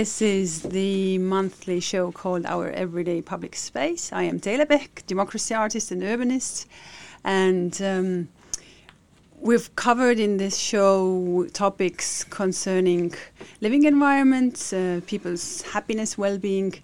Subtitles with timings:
[0.00, 4.12] This is the monthly show called Our Everyday Public Space.
[4.12, 6.66] I am Dela Beck, democracy artist and urbanist,
[7.22, 8.28] and um,
[9.38, 13.14] we've covered in this show topics concerning
[13.60, 16.74] living environments, uh, people's happiness, well-being,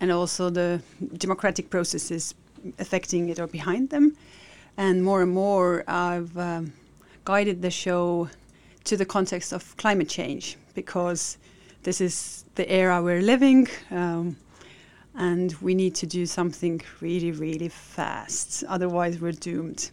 [0.00, 0.82] and also the
[1.18, 2.34] democratic processes
[2.80, 4.16] affecting it or behind them.
[4.76, 6.72] And more and more, I've um,
[7.24, 8.28] guided the show
[8.82, 11.38] to the context of climate change because
[11.86, 13.68] this is the era we're living.
[13.92, 14.36] Um,
[15.14, 18.64] and we need to do something really, really fast.
[18.68, 19.90] Otherwise, we're doomed.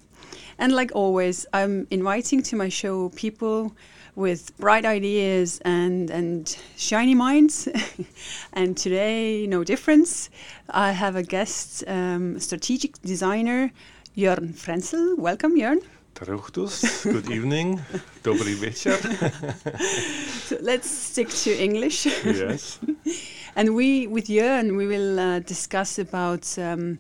[0.58, 3.76] And like always, I'm inviting to my show people
[4.16, 7.70] with bright ideas and, and shiny minds.
[8.54, 10.32] and today, no difference.
[10.70, 13.72] I have a guest, um, strategic designer,
[14.18, 15.16] Jörn Frenzel.
[15.16, 15.84] Welcome, Jörn.
[16.14, 17.82] Taruchtus, good evening.
[18.24, 18.98] Dobry wieczór.
[20.48, 22.06] so let's stick to English.
[22.06, 22.80] Yes.
[23.56, 27.00] and we, with Jörn, we will uh, discuss about, um,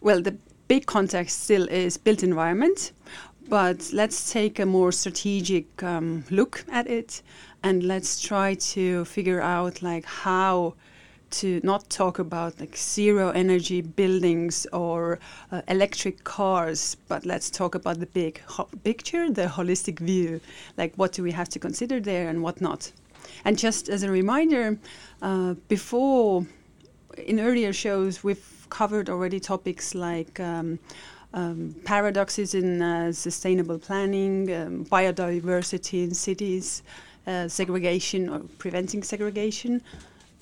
[0.00, 2.92] well, the big context still is built environment,
[3.48, 7.22] but let's take a more strategic um, look at it
[7.62, 10.74] and let's try to figure out like how
[11.40, 15.18] to not talk about like zero energy buildings or
[15.50, 18.40] uh, electric cars, but let's talk about the big
[18.84, 20.40] picture, the holistic view.
[20.76, 22.92] Like what do we have to consider there and what not?
[23.44, 24.78] And just as a reminder,
[25.22, 26.46] uh, before
[27.18, 30.78] in earlier shows we've covered already topics like um,
[31.32, 36.82] um, paradoxes in uh, sustainable planning, um, biodiversity in cities,
[37.26, 39.82] uh, segregation or preventing segregation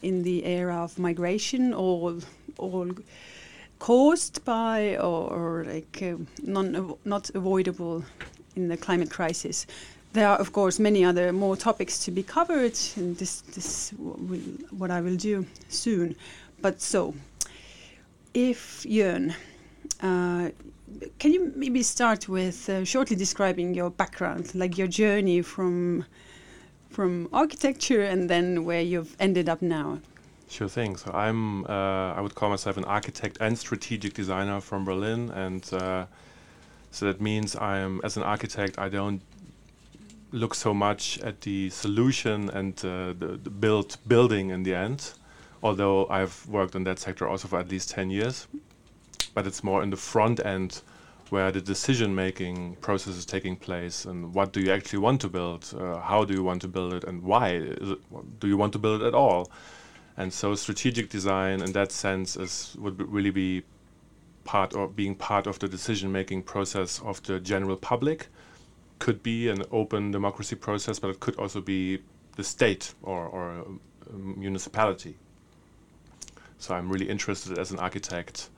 [0.02, 2.18] in the era of migration, or
[2.58, 2.88] all
[3.78, 8.04] caused by or, or like uh, non not avoidable
[8.56, 9.66] in the climate crisis.
[10.12, 14.40] There are, of course, many other more topics to be covered, and this this will,
[14.70, 16.14] what I will do soon.
[16.60, 17.14] But so,
[18.34, 19.34] if Jörn,
[20.00, 20.50] uh,
[21.18, 26.04] can you maybe start with uh, shortly describing your background, like your journey from
[26.92, 29.98] from architecture and then where you've ended up now.
[30.48, 30.96] Sure thing.
[30.96, 35.66] So I'm, uh, I would call myself an architect and strategic designer from Berlin, and
[35.72, 36.04] uh,
[36.90, 39.22] so that means I'm, as an architect, I don't
[40.30, 45.12] look so much at the solution and uh, the, the built building in the end,
[45.62, 48.46] although I've worked in that sector also for at least 10 years.
[49.34, 50.82] But it's more in the front end
[51.32, 55.28] where the decision making process is taking place and what do you actually want to
[55.30, 55.72] build?
[55.74, 57.98] Uh, how do you want to build it and why it,
[58.38, 59.50] do you want to build it at all?
[60.18, 63.62] And so strategic design in that sense is would really be
[64.44, 68.26] part or being part of the decision making process of the general public.
[68.98, 72.02] Could be an open democracy process but it could also be
[72.36, 73.64] the state or, or
[74.10, 75.16] a municipality.
[76.58, 78.50] So i'm really interested as an architect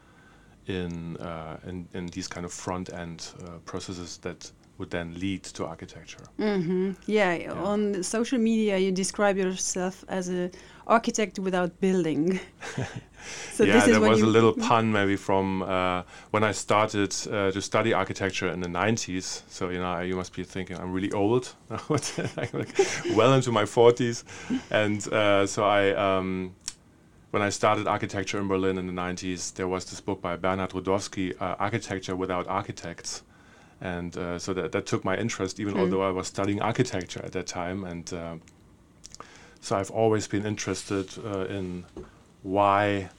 [0.67, 5.43] in, uh, in, in these kind of front end uh, processes that would then lead
[5.43, 6.25] to architecture.
[6.39, 6.93] Mm-hmm.
[7.07, 10.51] Yeah, yeah, on social media, you describe yourself as an
[10.87, 12.41] architect without building.
[13.53, 17.63] so yeah, there was a little pun maybe from uh, when I started uh, to
[17.63, 19.43] study architecture in the 90s.
[19.49, 24.25] So, you know, you must be thinking I'm really old, well into my 40s.
[24.71, 25.95] And uh, so I.
[25.95, 26.57] Um,
[27.35, 30.71] when I started architecture in Berlin in the 90s, there was this book by Bernard
[30.71, 33.25] Rudofsky, uh, Architecture Without Architects.
[33.81, 35.81] And uh, so that, that took my interest, even mm.
[35.81, 37.83] although I was studying architecture at that time.
[37.83, 38.37] And uh,
[39.61, 41.85] so I've always been interested uh, in
[42.45, 43.11] why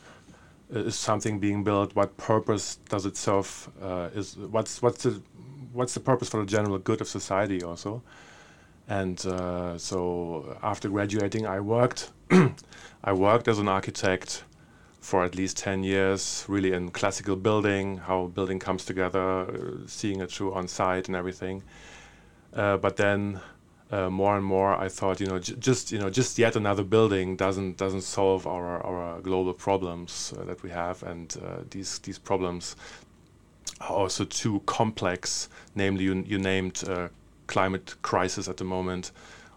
[0.69, 5.21] is something being built, what purpose does it serve, uh, is what's, what's, the,
[5.73, 8.01] what's the purpose for the general good of society also.
[8.87, 12.11] And uh, so after graduating, I worked
[13.07, 14.43] I worked as an architect
[14.99, 20.21] for at least 10 years, really in classical building, how building comes together, uh, seeing
[20.21, 21.61] it through on site and everything.
[22.51, 23.39] Uh, but then
[23.91, 26.83] uh, more and more, I thought, you know, j- just you know, just yet another
[26.83, 31.99] building doesn't doesn't solve our our global problems uh, that we have, and uh, these
[31.99, 32.75] these problems
[33.81, 35.47] are also too complex.
[35.75, 37.09] Namely, you you named uh,
[37.45, 39.11] climate crisis at the moment,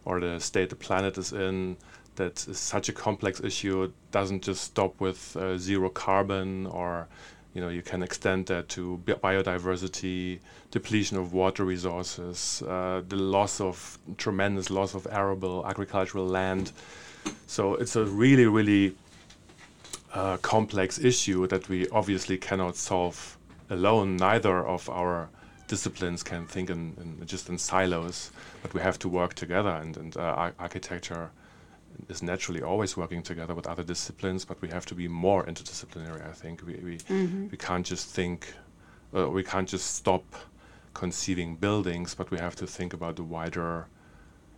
[0.05, 1.79] or the state the planet is in
[2.19, 7.09] that such a complex issue doesn't just stop with uh, zero carbon or
[7.55, 10.39] you know you can extend that to bi biodiversity
[10.71, 16.73] depletion of water resources uh, the loss of tremendous loss of arable agricultural land.
[17.47, 18.95] So it's a really really
[20.13, 23.39] uh, complex issue that we obviously cannot solve
[23.71, 24.17] alone.
[24.17, 25.29] Neither of our
[25.69, 28.33] disciplines can think in, in just in silos
[28.63, 29.75] but we have to work together.
[29.83, 31.31] And, and uh, architecture
[32.09, 36.27] is naturally always working together with other disciplines, but we have to be more interdisciplinary.
[36.29, 37.49] I think we we, mm-hmm.
[37.51, 38.55] we can't just think,
[39.15, 40.25] uh, we can't just stop
[40.95, 43.87] conceiving buildings, but we have to think about the wider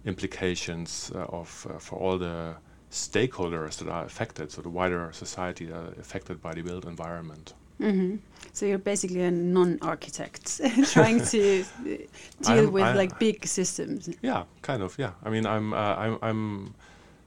[0.04, 2.54] implications uh, of uh, for all the
[2.90, 7.54] stakeholders that are affected, so the wider society that are affected by the built environment.
[7.80, 8.16] Mm-hmm.
[8.52, 10.60] So you're basically a non-architect
[10.90, 12.06] trying to deal
[12.46, 14.10] I'm, with I, like big systems.
[14.22, 14.98] Yeah, kind of.
[14.98, 16.74] Yeah, I mean, I'm, uh, I'm, I'm,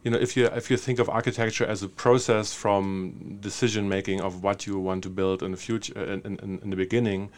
[0.04, 4.22] you know, if you if you think of architecture as a process from decision making
[4.22, 7.30] of what you want to build in the future, in, in, in the beginning,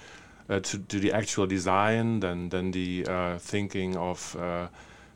[0.49, 4.67] uh, to, to the actual design, then then the uh, thinking of uh,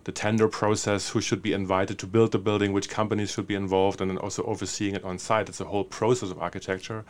[0.04, 3.56] the tender process, who should be invited to build the building, which companies should be
[3.56, 5.50] involved, and then also overseeing it on site.
[5.50, 7.04] It's a whole process of architecture.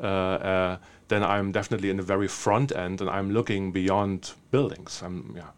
[0.00, 0.76] Uh, uh,
[1.08, 5.02] then I'm definitely in the very front end, and I'm looking beyond buildings.
[5.04, 5.50] I'm yeah.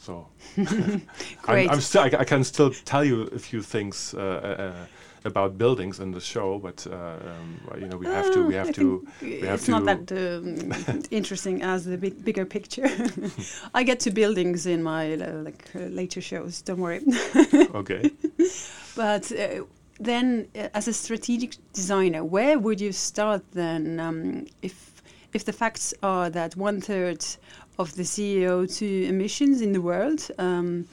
[0.00, 0.26] So
[0.56, 4.86] I'm, I'm, still I, I, can still tell you a few things uh, uh,
[5.26, 8.72] about buildings in the show, but uh, um, you know we have to we have
[8.72, 12.88] to we have it's to not that um, interesting as the big, bigger picture.
[13.74, 16.62] I get to buildings in my uh, like uh, later shows.
[16.62, 17.02] Don't worry.
[17.74, 18.10] okay.
[18.96, 19.64] But uh,
[19.98, 24.00] then, uh, as a strategic designer, where would you start then?
[24.00, 24.90] Um, if
[25.32, 27.24] if the facts are that one third
[27.80, 30.86] of the CO2 emissions in the world um,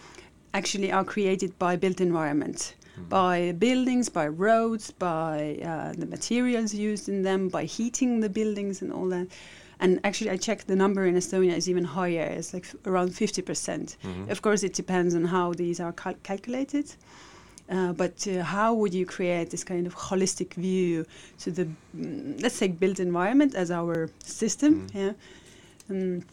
[0.54, 3.10] actually are created by built environment, mm.
[3.10, 8.82] by buildings, by roads, by uh, the materials used in them, by heating the buildings
[8.82, 9.28] and all that.
[9.80, 12.28] And actually, I checked the number in Estonia is even higher.
[12.40, 13.46] It's like around 50%.
[13.46, 14.32] percent mm -hmm.
[14.32, 16.88] Of course, it depends on how these are cal calculated.
[17.70, 21.06] Uh, but uh, how would you create this kind of holistic view
[21.44, 24.74] to the, mm, let's say, built environment as our system?
[24.74, 24.96] Mm.
[24.96, 25.14] Yeah.
[25.90, 26.24] Um,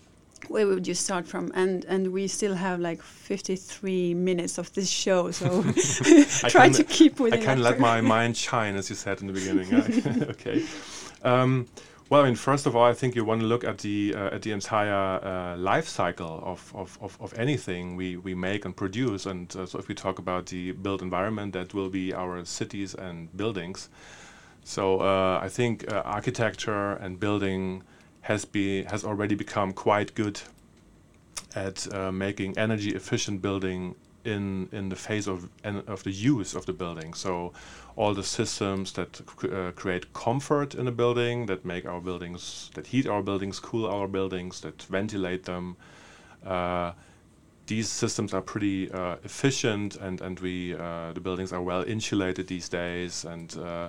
[0.51, 1.51] where would you start from?
[1.55, 5.63] And and we still have like 53 minutes of this show, so
[6.49, 9.33] try to keep with I can let my mind shine, as you said in the
[9.33, 10.23] beginning.
[10.31, 10.65] okay.
[11.23, 11.67] Um,
[12.11, 14.35] well, I mean, first of all, I think you want to look at the uh,
[14.35, 18.77] at the entire uh, life cycle of, of, of, of, anything we, we make and
[18.77, 19.25] produce.
[19.25, 22.95] And uh, so, if we talk about the built environment, that will be our cities
[22.95, 23.89] and buildings.
[24.65, 27.83] So, uh, I think uh, architecture and building
[28.25, 30.41] has be has already become quite good
[31.55, 33.95] at uh, making energy efficient building
[34.25, 35.49] in in the phase of
[35.87, 37.15] of the use of the building.
[37.15, 37.53] So
[37.97, 42.87] all the systems that uh, create comfort in a building, that make our buildings, that
[42.87, 45.77] heat our buildings, cool our buildings, that ventilate them.
[46.45, 46.93] Uh,
[47.67, 52.47] these systems are pretty uh, efficient, and and we uh, the buildings are well insulated
[52.47, 53.89] these days, and uh,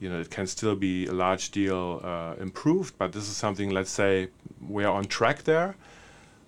[0.00, 2.96] you know it can still be a large deal uh, improved.
[2.98, 4.28] But this is something, let's say,
[4.68, 5.76] we are on track there.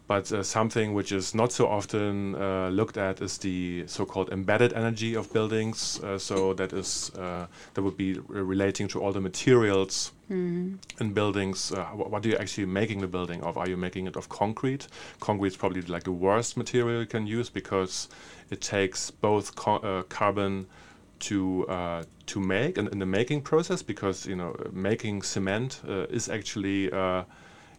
[0.08, 4.72] But uh, something which is not so often uh, looked at is the so-called embedded
[4.72, 6.00] energy of buildings.
[6.02, 10.76] Uh, so that is uh, that would be relating to all the materials mm-hmm.
[10.98, 11.72] in buildings.
[11.72, 13.58] Uh, what are you actually making the building of?
[13.58, 14.88] Are you making it of concrete?
[15.20, 18.08] Concrete is probably like the worst material you can use because
[18.48, 20.68] it takes both co- uh, carbon
[21.20, 26.06] to uh, to make and in the making process because you know making cement uh,
[26.10, 27.24] is actually uh,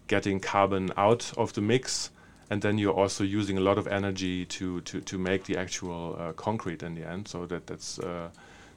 [0.07, 2.11] getting carbon out of the mix
[2.49, 6.15] and then you're also using a lot of energy to to, to make the actual
[6.19, 7.27] uh, concrete in the end.
[7.27, 8.29] So that that's uh,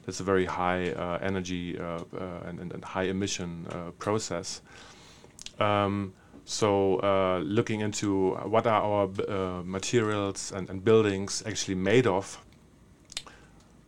[0.05, 1.99] that's a very high uh, energy uh,
[2.45, 3.65] and, and, high emission
[3.99, 4.61] process.
[5.59, 6.13] Um,
[6.45, 6.99] so
[7.45, 12.37] looking into what are our materials and, and buildings actually made of,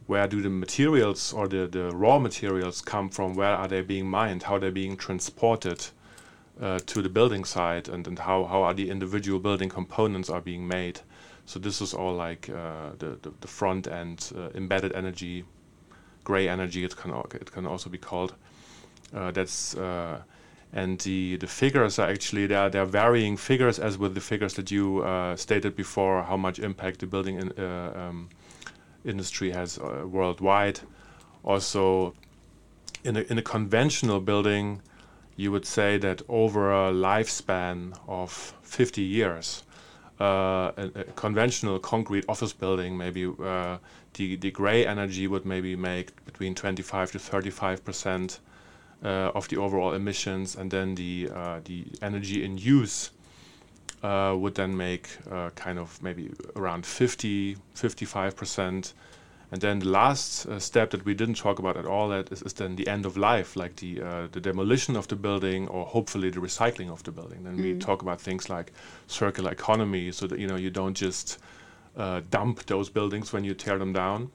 [0.07, 3.33] where do the materials or the, the raw materials come from?
[3.33, 4.43] Where are they being mined?
[4.43, 5.87] How they're they being transported?
[6.61, 10.41] uh, to the building site and, and how, how are the individual building components are
[10.41, 11.01] being made.
[11.45, 15.45] So this is all like uh, the, the, the, front end uh, embedded energy,
[16.23, 16.83] gray energy.
[16.83, 18.33] It can it can also be called.
[19.13, 20.21] Uh, that's uh,
[20.73, 22.69] and the the figures are actually there.
[22.71, 26.23] They're varying figures as with the figures that you uh, stated before.
[26.23, 28.29] How much impact the building in, um,
[29.05, 30.81] industry has worldwide.
[31.43, 32.13] Also,
[33.03, 34.81] in a in a conventional building
[35.35, 38.31] you would say that over a lifespan of
[38.63, 39.63] 50 years,
[40.19, 43.77] uh, a, a, conventional concrete office building, maybe uh,
[44.13, 48.39] the, the gray energy would maybe make between 25 to 35 percent
[49.03, 53.11] uh, of the overall emissions, and then the uh, the energy in use
[54.03, 58.93] uh, would then make uh, kind of maybe around 50, 55 percent
[59.51, 62.41] and then the last uh, step that we didn't talk about at all that is,
[62.41, 65.85] is then the end of life, like the uh, the demolition of the building or
[65.85, 67.43] hopefully the recycling of the building.
[67.43, 67.61] Then mm.
[67.61, 68.73] we talk about things like
[69.07, 71.39] circular economy, so that you know you don't just
[71.95, 74.31] uh, dump those buildings when you tear them down,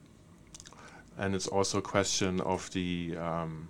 [1.18, 3.68] and it's also a question of the um,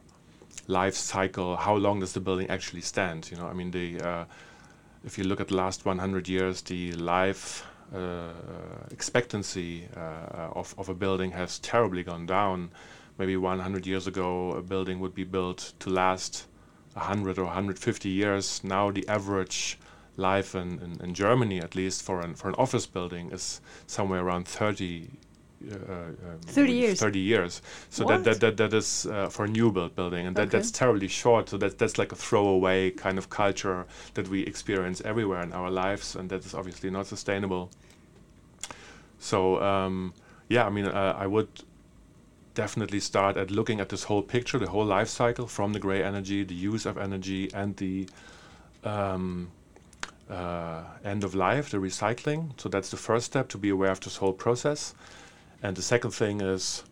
[0.66, 1.56] life cycle.
[1.56, 3.30] How long does the building actually stand?
[3.30, 4.24] You know, I mean, the uh,
[5.04, 8.28] if you look at the last 100 years, the life uh,
[8.90, 12.70] expectancy uh, of, of a building has terribly gone down.
[13.18, 16.46] Maybe 100 years ago, a building would be built to last
[16.94, 18.62] 100 or 150 years.
[18.62, 19.78] Now, the average
[20.16, 24.20] life in, in, in Germany, at least for an, for an office building, is somewhere
[24.20, 25.29] around 30 uh, um,
[25.62, 30.26] 30 years 30 years so that, that that that is uh, for new build building
[30.26, 30.56] and that okay.
[30.56, 35.02] that's terribly short so that that's like a throwaway kind of culture that we experience
[35.04, 37.70] everywhere in our lives and that is obviously not sustainable
[39.18, 40.14] so um,
[40.48, 41.48] yeah i mean uh, i would
[42.54, 46.02] definitely start at looking at this whole picture the whole life cycle from the gray
[46.02, 48.08] energy the use of energy and the
[48.82, 49.50] um,
[50.30, 52.58] uh, end of life, the recycling.
[52.60, 54.94] So that's the first step to be aware of this whole process.
[55.62, 56.84] And the second thing is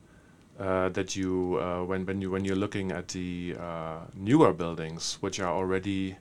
[0.58, 5.18] uh, that you, uh, when when you when you're looking at the uh, newer buildings,
[5.20, 6.16] which are already,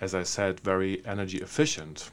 [0.00, 2.10] as I said, very energy efficient,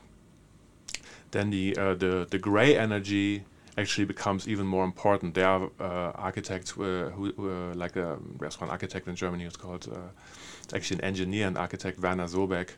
[1.31, 3.43] then the uh, the the gray energy
[3.77, 5.35] actually becomes even more important.
[5.35, 9.87] There are uh, architects who, who like um, there's one architect in Germany who's called
[10.73, 12.69] actually an engineer and architect Werner Sobek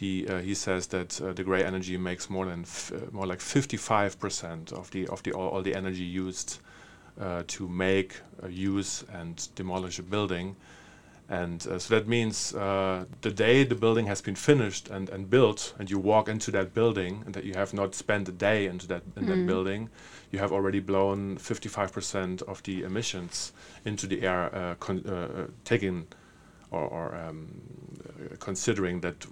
[0.00, 3.40] he uh, he says that uh, the gray energy makes more than uh, more like
[3.40, 6.58] 55% of the of the all, all the energy used
[7.20, 10.56] uh, to make, uh, use, and demolish a building,
[11.28, 15.74] and uh, so that means the day the building has been finished and, and built,
[15.78, 18.86] and you walk into that building, and that you have not spent a day into
[18.86, 19.28] that in mm.
[19.28, 19.90] that building,
[20.30, 23.52] you have already blown 55% of the emissions
[23.84, 24.76] into the air,
[25.64, 26.06] taking
[26.70, 27.48] or, or um,
[28.38, 29.26] considering that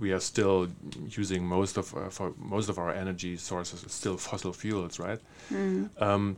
[0.00, 0.68] we are still
[1.08, 5.20] using most of uh, for most of our energy sources still fossil fuels, right?
[5.52, 5.90] Mm.
[6.00, 6.36] Um,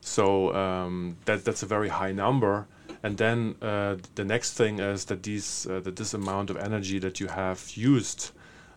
[0.00, 2.66] so um, that that's a very high number.
[3.02, 6.98] And then uh, the next thing is that these uh, that this amount of energy
[7.00, 8.30] that you have used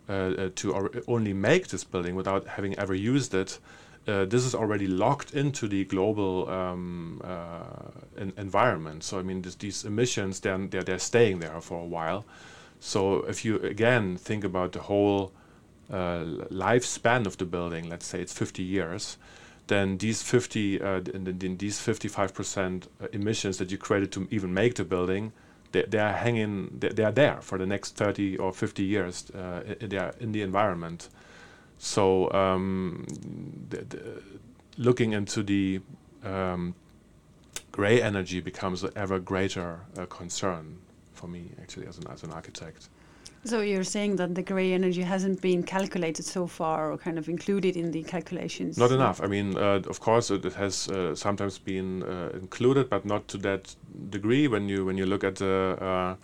[0.10, 3.60] uh, uh, to only make this building without having ever used it.
[4.08, 7.22] Uh, this is already locked into the global um,
[8.38, 9.04] environment.
[9.04, 12.24] So I mean, this, these emissions, they're, they're, they're staying there for a while.
[12.80, 15.32] So if you again think about the whole
[15.90, 19.18] uh, lifespan of the building, let's say it's 50 years,
[19.68, 24.86] then these 50, uh, these 55% uh, emissions that you created to even make the
[24.86, 25.34] building,
[25.72, 29.30] they, they are hanging, they, they, are there for the next 30 or 50 years.
[29.32, 31.10] Uh, they are in the environment.
[31.78, 33.06] So um,
[34.78, 35.82] looking into the
[36.24, 36.76] um,
[37.72, 40.80] gray energy becomes an ever greater uh, concern
[41.18, 42.90] for me actually as an as an architect.
[43.44, 47.30] So you're saying that the gray energy hasn't been calculated so far, or kind of
[47.30, 48.78] included in the calculations?
[48.78, 49.22] Not enough.
[49.22, 53.28] I mean, uh, of course, it, it has uh, sometimes been uh, included, but not
[53.30, 53.76] to that
[54.10, 54.48] degree.
[54.48, 56.16] When you when you look at the uh,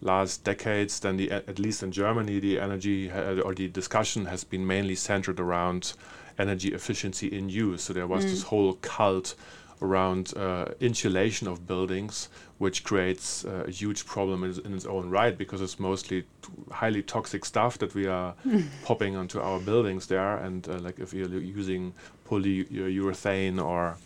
[0.00, 4.66] last decades, then the at least in Germany, the energy or the discussion has been
[4.66, 5.94] mainly centered around
[6.38, 7.82] energy efficiency in use.
[7.82, 8.30] So there was mm.
[8.30, 9.36] this whole cult
[9.82, 12.28] around uh, insulation of buildings,
[12.58, 16.24] which creates uh, a huge problem in, in, its own right because it's mostly
[16.70, 18.34] highly toxic stuff that we are
[18.84, 20.36] popping onto our buildings there.
[20.38, 21.92] And uh, like if you're using
[22.28, 23.96] polyurethane or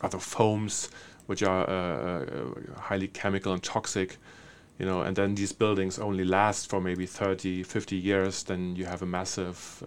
[0.00, 0.90] other foams,
[1.26, 4.16] which are uh, uh, highly chemical and toxic,
[4.78, 8.84] you know, and then these buildings only last for maybe 30, 50 years, then you
[8.84, 9.82] have a massive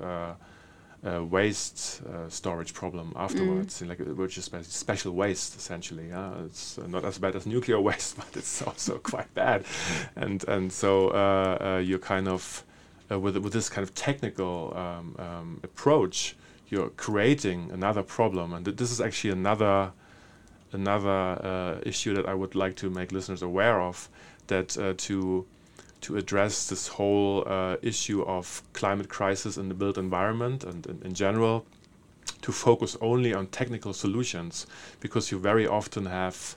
[1.06, 3.88] uh, waste uh, storage problem afterwards, mm.
[3.88, 6.10] like which is special waste essentially.
[6.10, 6.34] Yeah?
[6.46, 9.66] It's uh, not as bad as nuclear waste, but it's also quite bad.
[10.16, 12.64] And and so uh, uh, you're kind of
[13.12, 16.36] uh, with with this kind of technical um, um, approach,
[16.68, 19.92] you're creating another problem, and th this is actually another
[20.72, 24.10] another issue that I would like to make listeners aware of.
[24.48, 25.46] That to
[26.02, 31.04] to address this whole uh, issue of climate crisis in the built environment and, and
[31.04, 31.66] in general
[32.42, 34.66] to focus only on technical solutions
[35.00, 36.56] because you very often have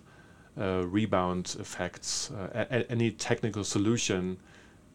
[0.59, 2.31] uh, rebound effects.
[2.31, 4.37] Uh, any technical solution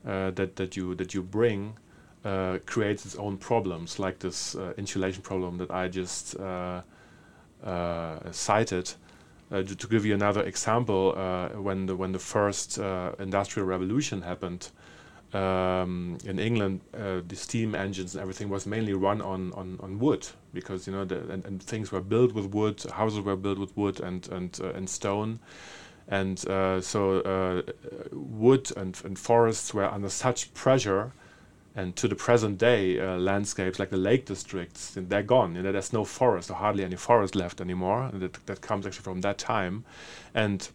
[0.05, 1.75] uh, that, that you that you bring
[2.23, 6.35] uh, creates its own problems, like this uh, insulation problem that I just
[8.31, 8.93] cited.
[9.49, 14.21] Uh, to, give you another example, uh, when the when the first uh, industrial revolution
[14.21, 14.69] happened
[15.33, 19.99] um, in England, uh, the steam engines and everything was mainly run on, on, on
[19.99, 23.57] wood because you know the, and, and, things were built with wood, houses were built
[23.57, 25.39] with wood and and uh, and stone,
[26.09, 27.63] and uh, so
[28.11, 31.13] wood and, and forests were under such pressure
[31.77, 35.53] And to the present day, uh, landscapes like the lake districts, they're gone.
[35.53, 38.09] You know, there's no forest or hardly any forest left anymore.
[38.11, 39.85] That, that comes actually from that time.
[40.33, 40.67] And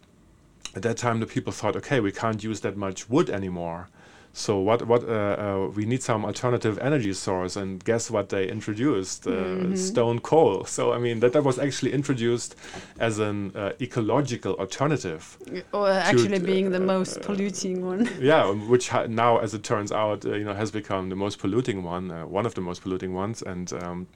[0.73, 3.89] at that time, the people thought, okay, we can't use that much wood anymore.
[4.35, 8.47] So what what uh, uh, we need some alternative energy source, and guess what they
[8.49, 9.27] introduced?
[9.27, 9.75] Uh, mm-hmm.
[9.75, 10.65] Stone coal.
[10.65, 12.55] So I mean that that was actually introduced
[12.99, 15.37] as an uh, ecological alternative.
[15.71, 18.09] Or actually being the most polluting one.
[18.19, 21.39] Yeah, um, which now, as it turns out, uh, you know, has become the most
[21.39, 24.07] polluting one, uh, one of the most polluting ones, and um,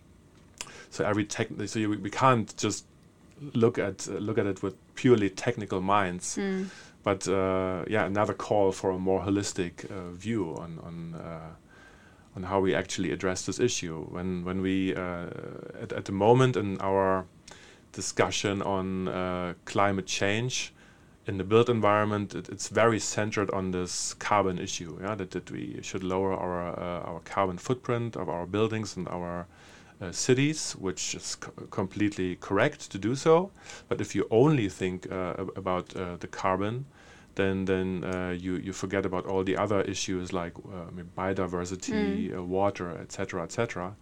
[0.89, 1.49] so every tech.
[1.67, 2.85] So you, we can't just
[3.53, 6.37] look at look at it with purely technical minds.
[6.37, 6.69] Mm
[7.07, 12.43] but uh, yeah, another call for a more holistic uh, view on on uh, on
[12.43, 14.05] how we actually address this issue.
[14.11, 15.27] When when we uh,
[15.83, 17.25] at, at the moment in our
[17.93, 20.73] discussion on uh, climate change
[21.27, 24.99] in the built environment, it, it's very centered on this carbon issue.
[25.01, 29.07] Yeah, that, that we should lower our uh, our carbon footprint of our buildings and
[29.07, 29.47] our
[30.01, 31.37] uh, cities, which is
[31.69, 33.49] completely correct to do so.
[33.87, 36.85] But if you only think uh, about uh, the carbon,
[37.37, 42.37] then then uh, you you forget about all the other issues like uh, biodiversity, mm.
[42.37, 43.95] uh, water, etc., etc.,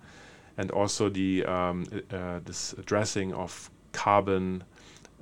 [0.58, 4.64] and also the um, uh, this addressing of carbon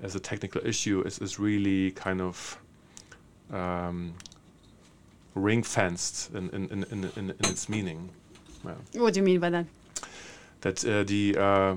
[0.02, 2.58] as a technical issue is is really kind of
[3.52, 4.14] um,
[5.36, 8.10] ring fenced in in, in, in, in, in its meaning.
[8.94, 9.66] What do you mean by that?
[10.62, 11.76] That uh, the uh,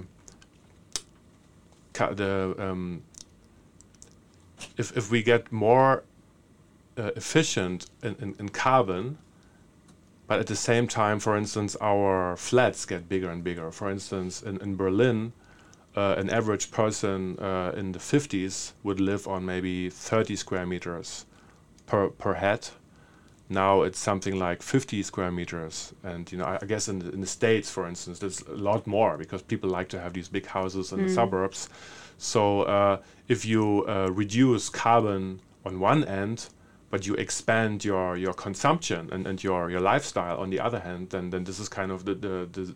[2.15, 3.03] the um,
[4.77, 6.05] if if we get more
[6.99, 9.19] uh, efficient in, in, in, carbon,
[10.27, 13.71] but at the same time, for instance, our flats get bigger and bigger.
[13.71, 15.33] For instance, in, in Berlin,
[15.97, 21.25] uh, an average person uh, in the 50s would live on maybe 30 square meters
[21.87, 22.69] per, per head.
[23.49, 25.95] Now it's something like 50 square meters.
[26.03, 28.57] And, you know, I, I guess in the, in the States, for instance, there's a
[28.57, 31.07] lot more because people like to have these big houses in mm.
[31.07, 31.69] the suburbs.
[32.19, 36.49] So uh, if you uh, reduce carbon on one end,
[36.91, 41.11] but you expand your your consumption and, and your your lifestyle on the other hand
[41.11, 42.75] then then this is kind of the the the,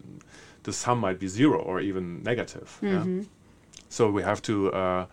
[0.64, 3.20] the sum might be zero or even negative mm-hmm.
[3.20, 3.25] yeah?
[3.88, 5.07] so we have to uh,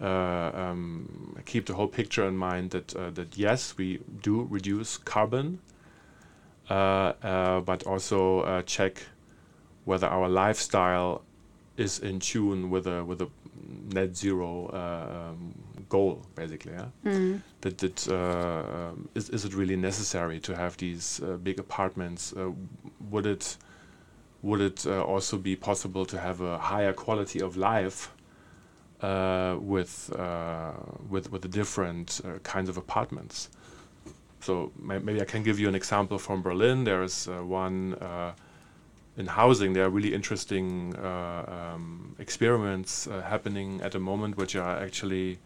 [0.00, 4.96] uh, um, keep the whole picture in mind that uh, that yes we do reduce
[4.96, 5.58] carbon
[6.70, 6.74] uh,
[7.22, 9.02] uh, but also uh, check
[9.84, 11.22] whether our lifestyle
[11.76, 13.28] is in tune with a with a
[13.92, 15.54] net zero um,
[15.88, 16.72] goal, basically.
[16.72, 16.86] Yeah?
[17.04, 17.40] Mm.
[17.60, 22.32] That that uh, is is it really necessary to have these uh, big apartments?
[22.32, 22.52] Uh,
[23.10, 23.56] would it
[24.42, 28.12] would it uh, also be possible to have a higher quality of life
[29.00, 30.72] uh, with uh,
[31.08, 33.50] with with the different kinds of apartments?
[34.40, 36.84] So may maybe I can give you an example from Berlin.
[36.84, 37.96] There is one
[39.18, 44.54] in housing, there are really interesting uh, um, experiments uh, happening at the moment, which
[44.54, 45.38] are actually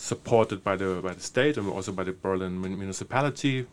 [0.00, 3.66] supported by the by the state and also by the Berlin municipality.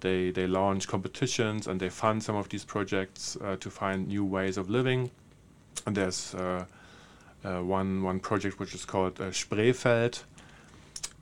[0.00, 4.24] They they launch competitions and they fund some of these projects uh, to find new
[4.24, 5.10] ways of living.
[5.86, 6.66] And there's uh,
[7.44, 10.22] uh, one one project which is called uh, Spreefeld,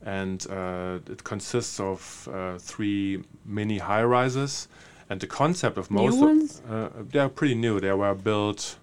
[0.05, 4.67] and uh, it consists of uh, three mini high rises.
[5.09, 6.61] And the concept of most new ones?
[6.67, 7.79] Of, they are pretty new.
[7.79, 8.77] They were built.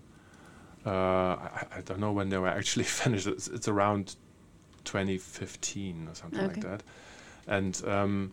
[0.86, 3.26] I, I, don't know when they were actually finished.
[3.26, 4.16] It's, it's around
[4.84, 6.48] 2015 or something okay.
[6.48, 6.82] like that.
[7.46, 8.32] And um,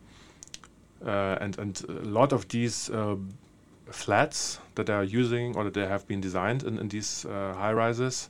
[1.05, 3.15] uh, and and a lot of these uh,
[3.91, 7.53] flats that they are using or that they have been designed in, in these uh,
[7.53, 8.29] high rises,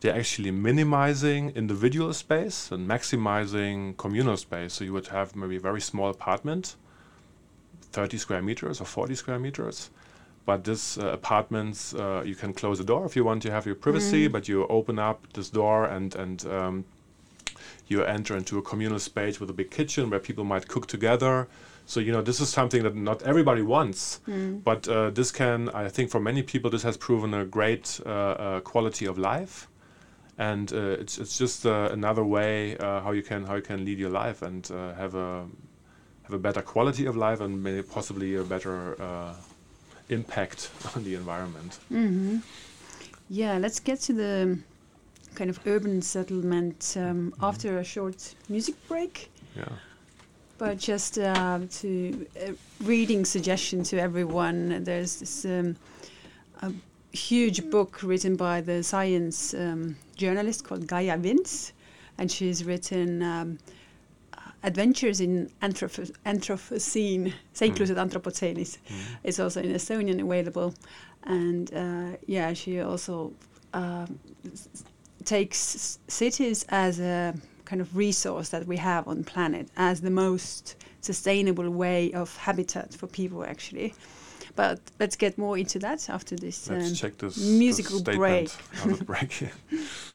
[0.00, 4.74] they're actually minimizing individual space and maximizing communal space.
[4.74, 6.76] So you would have maybe a very small apartment,
[7.92, 9.90] 30 square meters or 40 square meters.
[10.44, 13.66] But this uh, apartments, uh, you can close the door if you want to have
[13.66, 14.32] your privacy, mm.
[14.32, 16.84] but you open up this door and and um,
[17.88, 21.48] you enter into a communal space with a big kitchen where people might cook together.
[21.86, 24.62] So you know this is something that not everybody wants, mm.
[24.64, 28.08] but uh, this can I think for many people this has proven a great uh,
[28.08, 29.68] uh, quality of life,
[30.36, 33.84] and uh, it's it's just uh, another way uh, how you can how you can
[33.84, 35.46] lead your life and have a
[36.24, 38.96] have a better quality of life and maybe possibly a better
[40.08, 41.78] impact on the environment.
[41.92, 42.38] Mm-hmm.
[43.28, 44.58] Yeah, let's get to the
[45.36, 47.44] kind of urban settlement um, mm-hmm.
[47.44, 49.30] after a short music break.
[49.56, 49.68] Yeah.
[50.58, 55.76] But just uh, to uh, reading suggestion to everyone, there's this um,
[56.62, 56.72] a
[57.12, 61.72] huge book written by the science um, journalist called Gaia Vince,
[62.18, 63.58] and she's written um,
[64.62, 68.08] adventures in Anthropo- Anthropocene, Seiklused mm.
[68.08, 69.16] Anthropocenis, mm.
[69.24, 70.74] is also in Estonian available.
[71.24, 73.32] And uh, yeah, she also
[73.74, 74.06] uh,
[75.26, 77.34] takes cities as a
[77.64, 82.94] kind of resource that we have on planet as the most sustainable way of habitat
[82.94, 83.92] for people actually
[84.56, 88.50] but let's get more into that after this, um, check this musical this break.
[89.06, 89.44] break.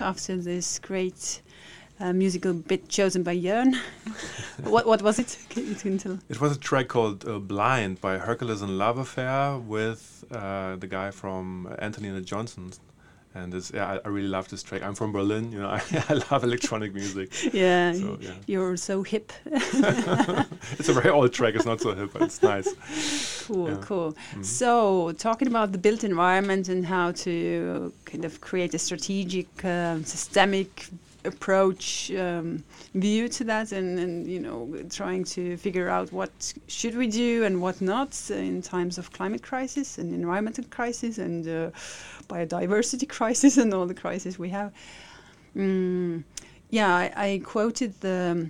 [0.00, 1.42] after this great
[2.00, 3.74] uh, musical bit chosen by Jörn.
[4.64, 5.38] what what was it?
[5.48, 6.18] Can tell?
[6.28, 10.86] It was a track called uh, "Blind" by Hercules and Love Affair with uh, the
[10.86, 12.80] guy from Anthony and the Johnsons,
[13.34, 14.82] and it's yeah, I, I, really love this track.
[14.82, 15.68] I'm from Berlin, you know.
[15.78, 17.32] I, I love electronic music.
[17.52, 19.32] Yeah, so, yeah, you're so hip.
[19.46, 21.54] it's a very old track.
[21.54, 22.68] It's not so hip, but it's nice.
[23.46, 23.76] Cool, yeah.
[23.88, 24.10] cool.
[24.10, 24.44] Mm -hmm.
[24.44, 27.30] So, talking about the built environment and how to
[28.10, 30.70] kind of create a strategic, uh, systemic
[31.24, 32.62] approach um,
[32.94, 37.44] view to that and, and you know trying to figure out what should we do
[37.44, 41.70] and what not in times of climate crisis and environmental crisis and uh,
[42.28, 44.72] biodiversity crisis and all the crises we have.
[45.56, 46.24] Mm,
[46.70, 48.48] yeah I, I, quoted the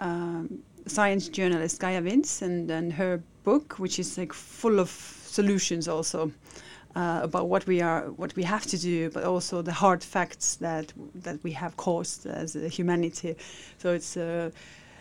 [0.00, 5.86] um, science journalist Gaia Vince and, and her book which is like full of solutions
[5.86, 6.32] also
[6.96, 10.56] uh, about what we are, what we have to do, but also the hard facts
[10.56, 13.36] that that we have caused as a humanity.
[13.78, 14.50] So it's uh,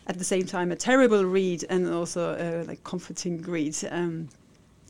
[0.08, 3.76] at the same time a terrible read and also a like comforting read.
[3.90, 4.28] Um,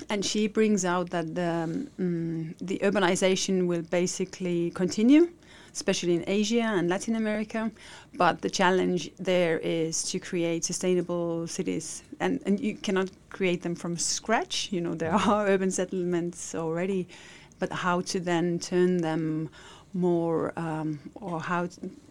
[0.10, 5.30] and she brings out that the, um, the urbanization will basically continue
[5.76, 7.70] especially in Asia and Latin America.
[8.16, 13.76] But the challenge there is to create sustainable cities, and, and you cannot create them
[13.76, 14.70] from scratch.
[14.72, 17.08] You know, there are urban settlements already,
[17.60, 19.50] but how to then turn them
[19.94, 21.68] more, um, or how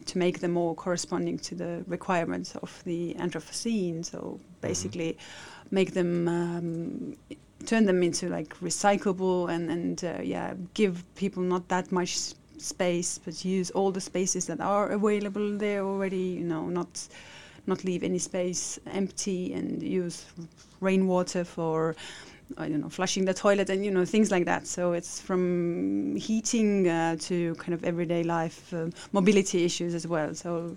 [0.06, 4.04] to make them more corresponding to the requirements of the Anthropocene.
[4.04, 4.60] So mm-hmm.
[4.60, 5.74] basically, mm-hmm.
[5.74, 6.28] make them.
[6.28, 7.16] Um,
[7.64, 13.18] turn them into like recyclable and and uh, yeah give people not that much space,
[13.18, 16.38] but use all the spaces that are available there already.
[16.40, 17.08] You know, not
[17.66, 20.26] not leave any space empty and use
[20.80, 21.96] rainwater for
[22.58, 24.66] I don't know flushing the toilet and you know things like that.
[24.66, 30.34] So it's from heating uh, to kind of everyday life uh, mobility issues as well.
[30.34, 30.76] So.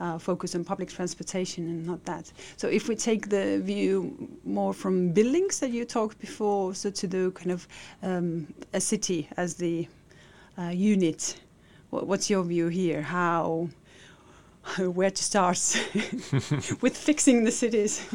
[0.00, 2.32] Uh, focus on public transportation and not that.
[2.56, 7.06] So if we take the view more from buildings that you talked before, so to
[7.06, 7.68] the kind of
[8.02, 9.86] um, a city as the
[10.62, 11.40] uh, unit.
[11.90, 13.02] What's your view here?
[13.02, 13.68] How,
[14.78, 15.58] where to start
[16.80, 18.06] with fixing the cities?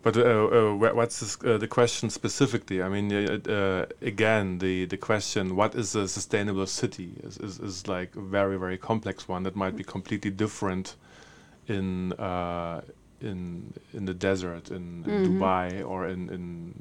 [0.00, 2.80] But uh, uh, what's this, uh, the question specifically?
[2.80, 7.58] I mean, uh, uh, again, the, the question, what is a sustainable city, is, is,
[7.58, 10.94] is, like a very, very complex one that might be completely different
[11.66, 12.80] in uh,
[13.20, 15.26] in in the desert in, in mm -hmm.
[15.26, 16.72] Dubai or in, in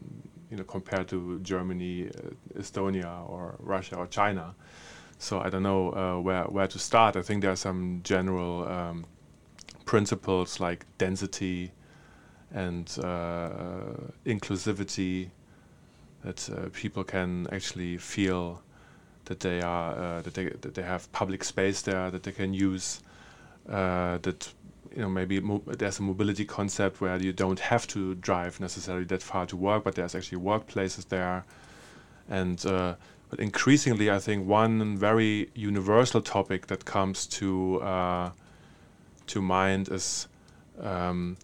[0.50, 4.56] you know, compared to Germany, uh, Estonia, or Russia or China.
[5.20, 7.16] So I don't know uh, where where to start.
[7.16, 9.06] I think there are some general um,
[9.86, 11.72] principles like density
[12.54, 13.50] and uh,
[14.26, 15.30] inclusivity
[16.24, 18.62] that uh, people can actually feel
[19.26, 22.54] that they are uh, that they that they have public space there that they can
[22.54, 23.02] use
[23.66, 24.54] that
[24.98, 25.40] you know maybe
[25.78, 29.84] there's a mobility concept where you don't have to drive necessarily that far to work,
[29.84, 31.46] but there's actually workplaces there,
[32.28, 32.96] and uh,
[33.30, 38.32] but increasingly, I think one very universal topic that comes to uh,
[39.28, 40.28] to mind is
[40.82, 41.38] um,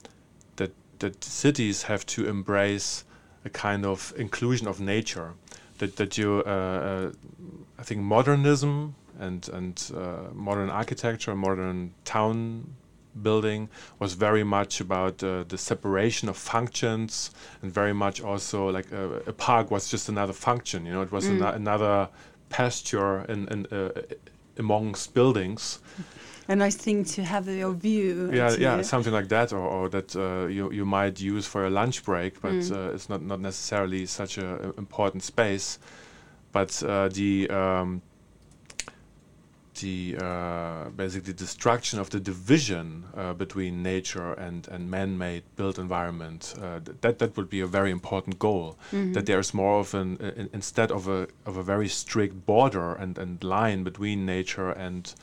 [0.56, 3.04] that that cities have to embrace
[3.46, 5.36] a kind of inclusion of nature.
[5.78, 7.12] That that you, uh, uh
[7.78, 12.74] I think, modernism and and uh, modern architecture, modern town
[13.22, 18.92] building was very much about uh, the separation of functions and very much also like
[18.92, 21.36] a, uh, a park was just another function you know it was mm.
[21.38, 22.10] an another
[22.50, 23.90] pasture in, in uh,
[24.58, 25.80] amongst buildings
[26.48, 30.16] a nice thing to have your view yeah yeah something like that or, or that
[30.16, 32.72] uh, you, you might use for a lunch break but mm.
[32.72, 35.80] Uh, it's not, not necessarily such an important space
[36.52, 38.02] but uh, the um,
[39.76, 46.54] the uh, basically destruction of the division uh, between nature and, and man-made built environment.
[46.62, 48.76] Uh, th that that would be a very important goal.
[48.92, 49.14] Mm -hmm.
[49.14, 53.20] That there's more of an in, instead of a of a very strict border and,
[53.20, 55.16] and line between nature and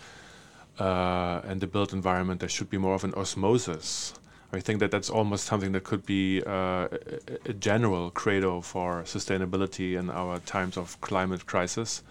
[0.80, 4.14] uh, and the built environment, there should be more of an osmosis.
[4.52, 9.04] I think that that's almost something that could be uh, a, a general credo for
[9.04, 12.02] sustainability in our times of climate crisis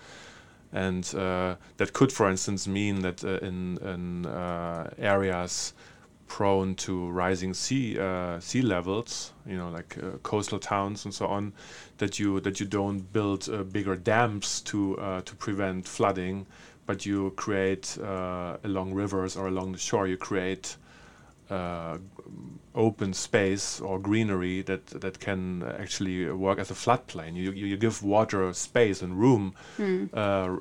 [0.71, 5.73] and uh, that could, for instance, mean that uh, in, in uh, areas
[6.27, 11.25] prone to rising sea uh, sea levels, you know, like uh, coastal towns and so
[11.25, 11.53] on,
[11.97, 16.45] that you that you don't build uh, bigger dams to to prevent flooding,
[16.86, 17.97] but you create
[18.63, 20.77] along rivers or along the shore, you create
[22.75, 27.36] open space or greenery that that can actually work as a floodplain.
[27.36, 30.10] You you, you give water space and room mm.
[30.13, 30.17] uh,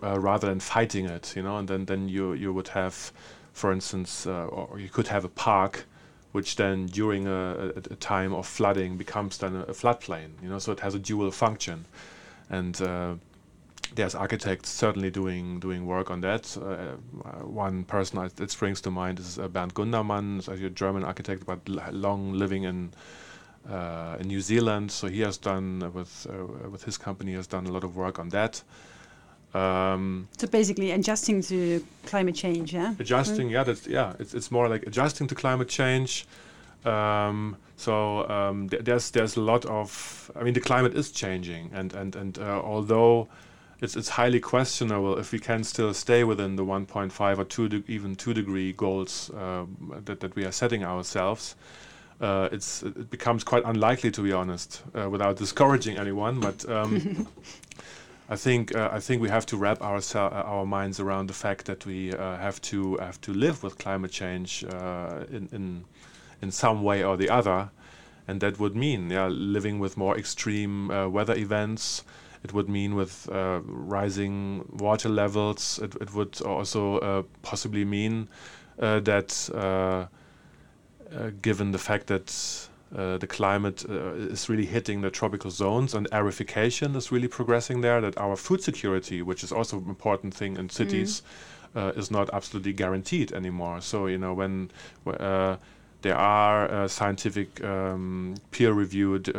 [0.07, 1.57] uh, rather than fighting it, you know.
[1.57, 3.13] And then then you you would have,
[3.53, 5.87] for instance, uh, or you could have a park,
[6.33, 10.49] which then during a, a, a time of flooding becomes then a, a, floodplain, you
[10.49, 10.59] know.
[10.59, 11.85] So it has a dual function,
[12.49, 13.15] and uh,
[13.95, 16.57] there's architects certainly doing doing work on that.
[16.57, 16.97] Uh,
[17.45, 22.33] one person that springs to mind is uh, Bernd Gundermann, a German architect, but long
[22.33, 22.93] living in
[23.69, 24.91] uh, in New Zealand.
[24.91, 28.19] So he has done with uh, with his company has done a lot of work
[28.19, 28.63] on that.
[29.55, 32.95] Um, so basically, adjusting to climate change, yeah.
[32.99, 34.13] Adjusting, yeah, that's yeah.
[34.19, 36.27] It's it's more like adjusting to climate change.
[36.85, 40.31] Um, so um, th there's there's a lot of.
[40.37, 43.29] I mean, the climate is changing, and and and uh, although
[43.81, 48.17] it's it's highly questionable if we can still stay within the 1.5 or two even
[48.17, 49.65] two degree goals uh,
[50.05, 51.55] that that we are setting ourselves.
[52.21, 56.41] Uh, it's it becomes quite unlikely to be honest, uh, without discouraging anyone.
[56.41, 57.29] But um,
[58.29, 61.35] I think uh, I think we have to wrap our uh, our minds around the
[61.35, 65.85] fact that we uh, have to have to live with climate change uh, in in
[66.43, 67.71] in some way or the other,
[68.27, 72.05] and that would mean yeah living with more extreme uh, weather events.
[72.45, 75.81] It would mean with uh, rising water levels.
[75.83, 78.29] It, it would also possibly mean
[78.77, 80.09] that
[81.43, 86.11] given the fact that uh, the climate uh, is really hitting the tropical zones and
[86.11, 90.57] aridification is really progressing there that our food security which is also an important thing
[90.57, 91.21] in cities
[91.75, 91.89] mm.
[91.89, 94.71] uh, is not absolutely guaranteed anymore so you know when
[95.07, 95.55] uh,
[96.01, 99.37] there are uh, scientific um, peer-reviewed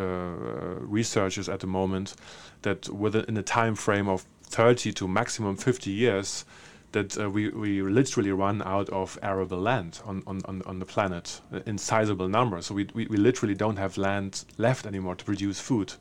[0.81, 2.13] researchers at the moment
[2.61, 6.45] that within a time frame of 30 to maximum 50 years
[6.91, 10.85] that uh, we, we literally run out of arable land on, on, on, on the
[10.85, 12.65] planet in sizable numbers.
[12.65, 15.93] So we, we, we, literally don't have land left anymore to produce food.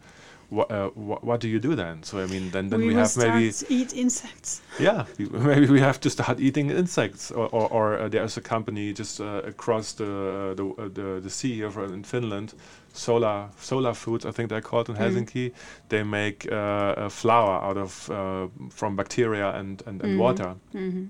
[0.51, 2.03] What, uh, wh what do you do then?
[2.03, 4.63] So I mean, then then we, we have maybe eat insects.
[4.79, 8.93] Yeah, maybe we have to start eating insects, or or, or uh, there's a company
[8.93, 12.55] just uh, across the uh, the, uh, the, the sea here in Finland
[12.93, 15.01] solar solar foods I think they're called in mm.
[15.01, 15.53] Helsinki.
[15.89, 20.19] They make uh, a flour out of uh, from bacteria and and, and mm.
[20.19, 20.55] water.
[20.73, 21.09] -hmm.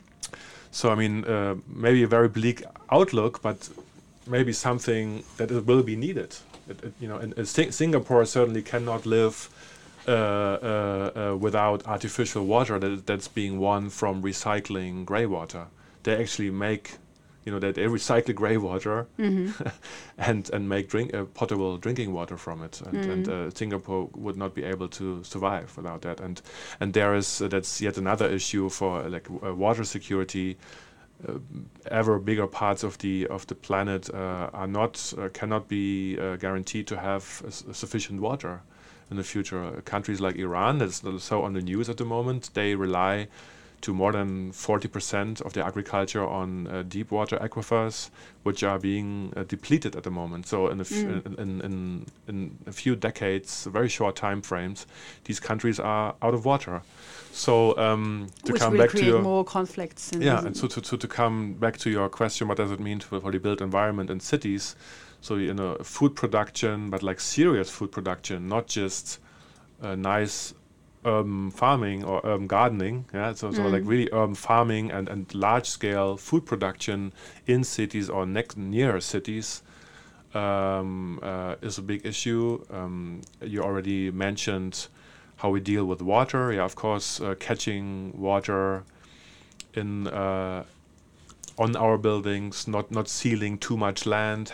[0.71, 3.71] So I mean, uh, maybe a very bleak outlook, but
[4.27, 6.37] maybe something that will be needed.
[6.69, 9.49] It, you know, and, Singapore certainly cannot live
[10.07, 15.67] uh, uh, uh, without artificial water that, that's being won from recycling grey water.
[16.03, 16.99] They actually make
[17.49, 19.69] you know that they recycle grey water mm-hmm.
[20.19, 23.11] and and make drink uh, potable drinking water from it and, mm-hmm.
[23.11, 26.43] and uh, Singapore would not be able to survive without that and
[26.81, 30.59] and there is uh, that's yet another issue for like uh, water security
[31.27, 31.39] Uh,
[31.91, 36.87] ever bigger parts of the of the planet uh, are not uh, cannot be guaranteed
[36.87, 38.61] to have sufficient water
[39.11, 39.83] in the future.
[39.85, 43.27] Countries like Iran that's so on the news at the moment they rely
[43.81, 48.11] to more than 40% of the agriculture on uh, deep water aquifers,
[48.43, 50.47] which are being uh, depleted at the moment.
[50.47, 51.39] So in a, mm.
[51.39, 54.87] in, in, in, a few decades, very short time frames,
[55.25, 56.83] these countries are out of water.
[57.33, 60.11] So um, to which come back to your more conflicts.
[60.19, 62.99] yeah, and so to, to, to come back to your question, what does it mean
[63.01, 64.75] for, for the built environment in cities?
[65.21, 69.21] So you know, food production, but like serious food production, not just
[69.83, 70.55] uh, nice
[71.05, 73.05] urban farming or urban gardening.
[73.13, 73.73] Yeah, so, so mm.
[73.73, 77.13] like really urban farming and, and large scale food production
[77.47, 79.63] in cities or next near cities
[80.35, 82.65] um, uh, is a big issue.
[82.71, 84.89] Um, you already mentioned
[85.37, 86.53] how we deal with water.
[86.53, 88.85] Yeah, of course, uh, catching water
[89.75, 90.65] in uh,
[91.59, 94.53] on our buildings, not not sealing too much land,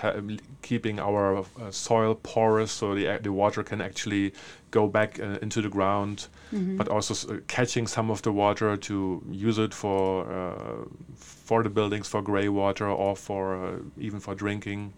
[0.62, 4.32] keeping our uh, soil porous so the the water can actually
[4.70, 6.76] go back uh, into the ground, mm-hmm.
[6.76, 11.70] but also uh, catching some of the water to use it for uh, for the
[11.70, 14.92] buildings for grey water or for uh, even for drinking.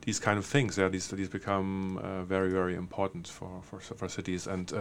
[0.00, 4.08] These kind of things, yeah, these these become uh, very very important for for, for
[4.08, 4.72] cities, and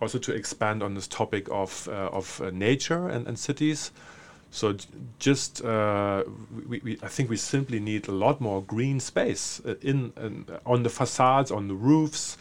[0.00, 3.92] also to expand on this topic of of nature and, and cities.
[4.50, 4.74] So
[5.18, 6.24] just uh,
[6.66, 10.46] we, we, I think we simply need a lot more green space uh, in, in
[10.64, 12.38] on the facades, on the roofs,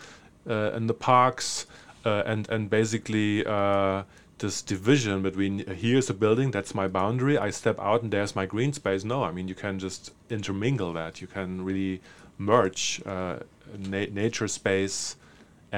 [0.49, 1.65] uh, in the parks,
[2.05, 4.03] uh, and and basically uh,
[4.37, 7.37] this division between here's a building that's my boundary.
[7.37, 9.03] I step out and there's my green space.
[9.03, 11.21] No, I mean you can just intermingle that.
[11.21, 12.01] You can really
[12.37, 13.39] merge uh,
[13.77, 15.15] na nature space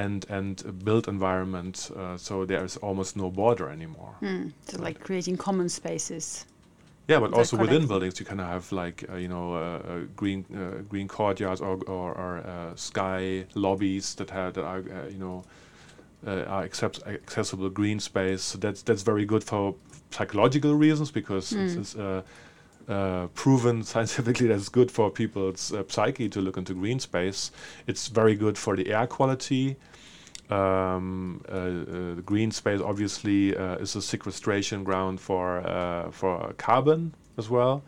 [0.04, 1.92] and and built environment.
[1.96, 4.16] Uh, so there's almost no border anymore.
[4.22, 6.46] Mm, so like creating common spaces.
[7.08, 10.46] Yeah, but also within buildings, you can have like uh, you know uh, uh green
[10.54, 15.44] uh, green courtyards or or, or uh, sky lobbies that have that are you know
[16.26, 18.42] are accept accessible green space.
[18.42, 19.76] So that's that's very good for
[20.12, 21.66] psychological reasons because mm.
[21.66, 21.96] it's, it's
[22.88, 27.52] uh, proven scientifically that it's good for people's uh, psyche to look into green space.
[27.86, 29.78] It's very good for the air quality.
[30.50, 37.14] Um, uh, uh, green space obviously uh, is a sequestration ground for uh, for carbon
[37.38, 37.84] as well,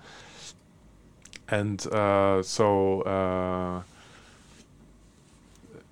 [1.47, 3.83] and so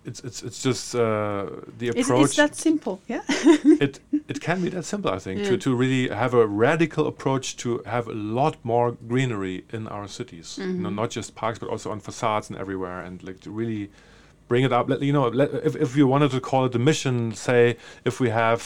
[0.07, 1.47] it's it's it's just uh,
[1.77, 2.21] the approach.
[2.21, 3.21] It's, it's that simple, yeah.
[3.29, 5.49] it it can be that simple, I think, yeah.
[5.49, 10.07] to to really have a radical approach to have a lot more greenery in our
[10.07, 10.57] cities.
[10.57, 10.67] Mm -hmm.
[10.67, 11.01] You know, mm-hmm.
[11.01, 13.89] not just parks, but also on facades and everywhere, and like to really
[14.47, 14.89] bring it up.
[14.89, 18.19] Let, you know, let, if if you wanted to call it a mission, say if
[18.19, 18.63] we have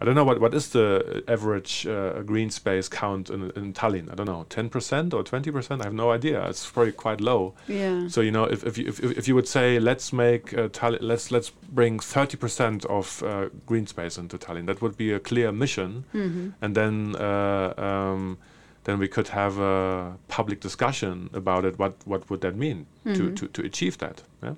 [0.00, 4.10] I don't know what, what is the average uh, green space count in, in Tallinn.
[4.10, 5.80] I don't know, ten percent or twenty percent.
[5.80, 6.46] I have no idea.
[6.48, 7.54] It's probably quite low.
[7.68, 8.08] Yeah.
[8.08, 10.98] So you know, if if you if, if you would say let's make uh, Tallinn,
[11.00, 15.20] let's let's bring thirty percent of uh, green space into Tallinn, that would be a
[15.20, 16.04] clear mission.
[16.12, 16.48] Mm-hmm.
[16.60, 18.38] And then uh, um,
[18.84, 21.78] then we could have a public discussion about it.
[21.78, 23.14] What what would that mean mm-hmm.
[23.14, 24.22] to, to to achieve that?
[24.42, 24.54] Yeah.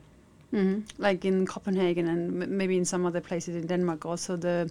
[0.55, 0.81] Mm-hmm.
[0.99, 4.71] Like in Copenhagen and m- maybe in some other places in Denmark, also the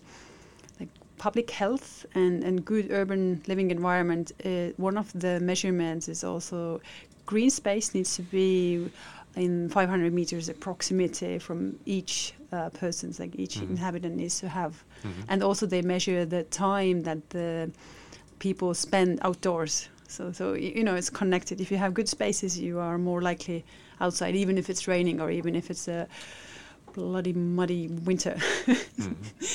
[1.18, 6.82] public health and, and good urban living environment, uh, one of the measurements is also
[7.26, 8.90] green space needs to be
[9.36, 13.72] in 500 meters of proximity from each uh, person's, like each mm-hmm.
[13.72, 14.84] inhabitant needs to have.
[15.04, 15.22] Mm-hmm.
[15.30, 17.72] And also they measure the time that the
[18.40, 19.90] people spend outdoors.
[20.08, 21.60] So, so you know, it's connected.
[21.60, 23.66] If you have good spaces, you are more likely
[24.00, 26.08] outside, even if it's raining or even if it's a
[26.96, 28.36] bloody muddy winter
[28.66, 29.14] mm-hmm.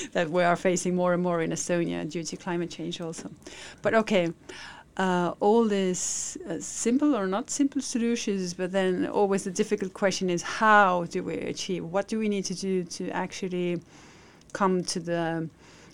[0.12, 3.30] that we are facing more and more in Estonia due to climate change also.
[3.80, 4.32] But okay,
[4.98, 10.28] uh, all these uh, simple or not simple solutions, but then always the difficult question
[10.28, 11.84] is how do we achieve?
[11.84, 13.80] What do we need to do to actually
[14.52, 15.48] come to the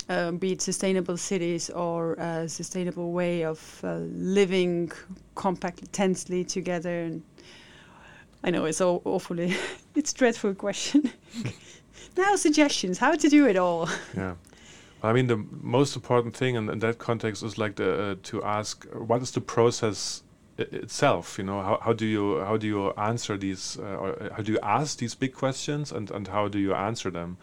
[0.09, 3.97] uh, be it sustainable cities or a sustainable way of uh,
[4.39, 4.91] living
[5.35, 7.23] compactly, tensely together and
[8.43, 9.55] I know it's all awfully,
[9.97, 11.11] it's a dreadful question.
[12.17, 13.89] now suggestions, how to do it all.
[14.15, 14.35] Yeah.
[15.03, 18.43] I mean, the most important thing in, in that context is like the, uh, to
[18.43, 20.23] ask what is the process
[20.57, 21.37] itself.
[21.37, 23.77] You know, how, how do you how do you answer these?
[23.79, 26.73] Uh, or uh, how do you ask these big questions, and and how do you
[26.73, 27.37] answer them?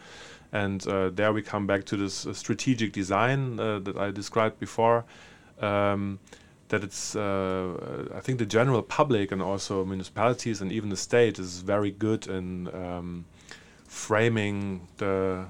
[0.51, 4.59] And uh, there we come back to this uh, strategic design uh, that I described
[4.59, 5.05] before.
[5.61, 6.19] Um,
[6.69, 11.39] that it's uh, I think the general public and also municipalities and even the state
[11.39, 13.25] is very good in um,
[13.87, 15.45] framing the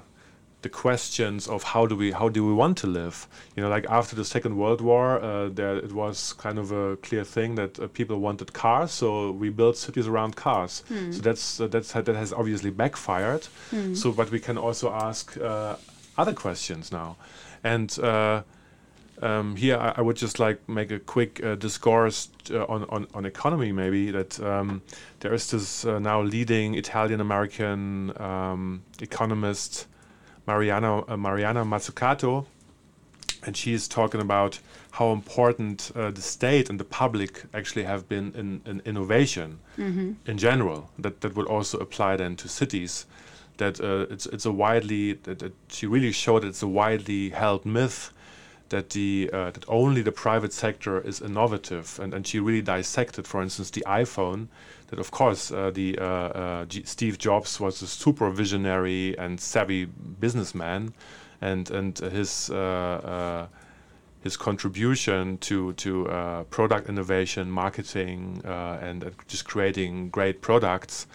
[0.62, 3.86] the questions of how do we how do we want to live you know like
[3.88, 7.78] after the second world war uh, there it was kind of a clear thing that
[7.78, 11.14] uh, people wanted cars so we built cities around cars mm.
[11.14, 13.96] so that's uh, that's that has obviously backfired mm.
[13.96, 15.76] so but we can also ask uh,
[16.18, 17.16] other questions now
[17.62, 18.42] and uh,
[19.22, 23.06] um, here, I, I, would just like make a quick uh, discourse uh, on, on,
[23.14, 23.72] on economy.
[23.72, 24.82] Maybe that um,
[25.20, 29.86] there is this uh, now leading Italian American um, economist
[30.46, 32.46] Mariana uh, Mariana Mazzucato,
[33.42, 34.58] and she is talking about
[34.92, 40.12] how important uh, the state and the public actually have been in, in innovation mm-hmm.
[40.26, 40.90] in general.
[40.98, 43.06] That that would also apply then to cities.
[43.56, 47.64] That uh, it's it's a widely that, that she really showed it's a widely held
[47.64, 48.12] myth
[48.68, 53.26] that the uh, that only the private sector is innovative, and, and she really dissected,
[53.26, 54.48] for instance, the iPhone.
[54.88, 59.40] That of course uh, the uh, uh G Steve Jobs was a super visionary and
[59.40, 60.94] savvy businessman,
[61.40, 63.46] and and his uh, uh,
[64.22, 71.06] his contribution to to product innovation, marketing, and just creating great products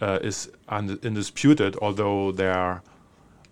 [0.00, 1.76] is undisputed.
[1.80, 2.82] Although there are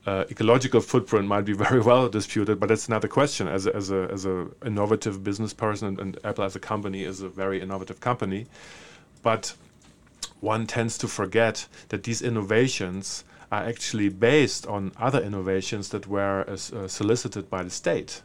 [0.07, 3.49] uh, ecological footprint might be very well disputed, but that's another question.
[3.49, 7.03] As a, as a, as a innovative business person, and, and Apple as a company
[7.03, 8.47] is a very innovative company,
[9.23, 9.55] but
[10.41, 16.45] one tends to forget that these innovations are actually based on other innovations that were
[16.49, 18.23] uh, solicited by the state.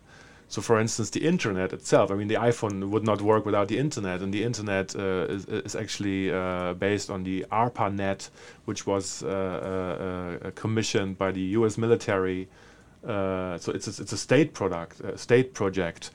[0.52, 2.12] So, for instance, the internet itself.
[2.12, 5.46] I mean, the iPhone would not work without the internet, and the internet uh, is,
[5.46, 8.30] is, actually uh, based on the ARPANET,
[8.66, 11.78] which was uh, uh, uh commissioned by the U.S.
[11.78, 12.50] military.
[13.02, 16.12] Uh, so it's a, it's a state product, a state project.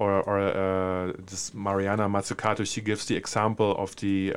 [0.00, 4.32] Or, or this Mariana Mazzucato, she gives the example of the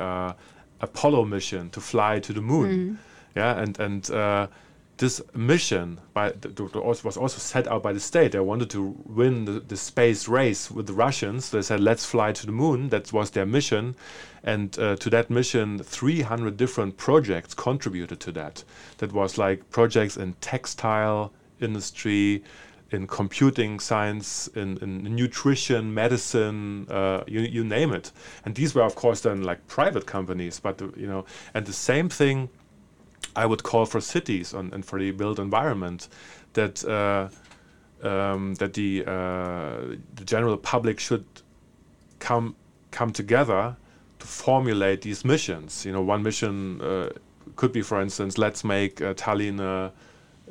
[0.80, 2.70] Apollo mission to fly to the moon.
[2.70, 2.96] Mm.
[3.34, 4.48] Yeah, and and
[5.00, 8.32] this mission by was also set out by the state.
[8.32, 11.50] They wanted to win the, the, space race with the Russians.
[11.50, 13.96] They said, "Let's fly to the moon." That was their mission,
[14.44, 18.62] and uh, to that mission, 300 different projects contributed to that.
[18.98, 22.44] That was like projects in textile industry,
[22.90, 28.12] in computing science, in, in nutrition, medicine, uh, you, you name it.
[28.44, 30.60] And these were, of course, then like private companies.
[30.60, 31.24] But you know,
[31.54, 32.50] and the same thing
[33.36, 36.08] I would call for cities on, and for the built environment
[36.54, 37.28] that uh,
[38.06, 41.24] um, that the uh, the general public should
[42.18, 42.56] come
[42.90, 43.76] come together
[44.18, 45.84] to formulate these missions.
[45.84, 47.10] You know, one mission uh,
[47.56, 49.60] could be, for instance, let's make uh, Tallinn.
[49.60, 49.90] Uh,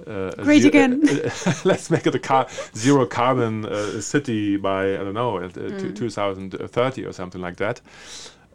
[0.09, 1.01] uh, Great again.
[1.65, 5.95] let's make it a car zero carbon uh, city by I don't know uh, mm.
[5.95, 7.81] 2030 or something like that.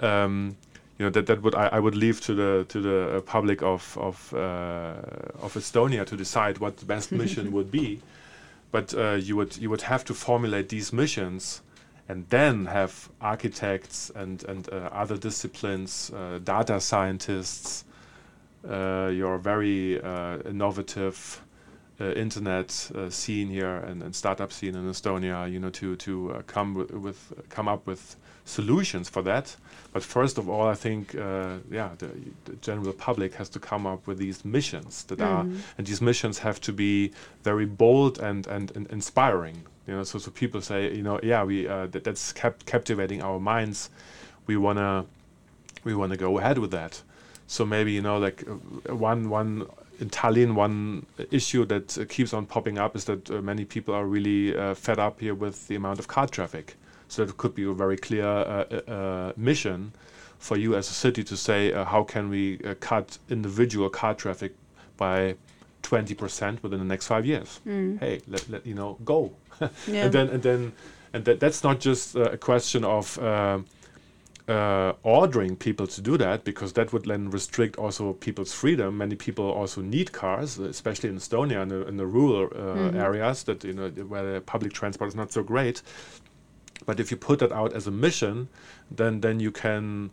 [0.00, 0.56] Um,
[0.98, 3.96] you know that that would I, I, would leave to the to the public of
[3.98, 8.00] of of Estonia to decide what the best mission would be.
[8.70, 11.62] But you would you would have to formulate these missions
[12.08, 17.84] and then have architects and and uh, other disciplines, uh, data scientists,
[18.68, 21.40] uh, your very uh, innovative
[22.00, 26.42] uh, internet uh, scene here and, and, startup scene in Estonia, you know, to to
[26.46, 29.56] come with come up with solutions for that.
[29.94, 32.10] But first of all, I think, yeah, the,
[32.44, 35.78] the, general public has to come up with these missions that mm are, mm-hmm.
[35.78, 40.18] and these missions have to be very bold and and, and inspiring you know, so
[40.18, 43.90] so people say, you know, yeah, we uh, that, that's kept captivating our minds.
[44.46, 45.04] We wanna
[45.84, 47.02] we wanna go ahead with that.
[47.46, 49.66] So maybe you know, like uh, one one
[50.00, 53.94] in Tallinn, one issue that uh, keeps on popping up is that uh, many people
[53.94, 56.76] are really uh, fed up here with the amount of car traffic.
[57.08, 59.92] So it could be a very clear uh, mission
[60.38, 64.54] for you as a city to say, how can we cut individual car traffic
[64.96, 65.36] by
[65.84, 67.60] 20% within the next five years.
[67.66, 68.00] Mm.
[68.00, 69.32] Hey, let, let you know, go.
[69.86, 70.04] yeah.
[70.04, 70.72] And then and then
[71.12, 73.60] and that, that's not just uh, a question of uh,
[74.48, 78.98] uh, ordering people to do that because that would then restrict also people's freedom.
[78.98, 82.96] Many people also need cars, especially in Estonia and in, in the rural mm-hmm.
[82.96, 85.82] areas that you know where the public transport is not so great.
[86.86, 88.48] But if you put that out as a mission,
[88.90, 90.10] then then you can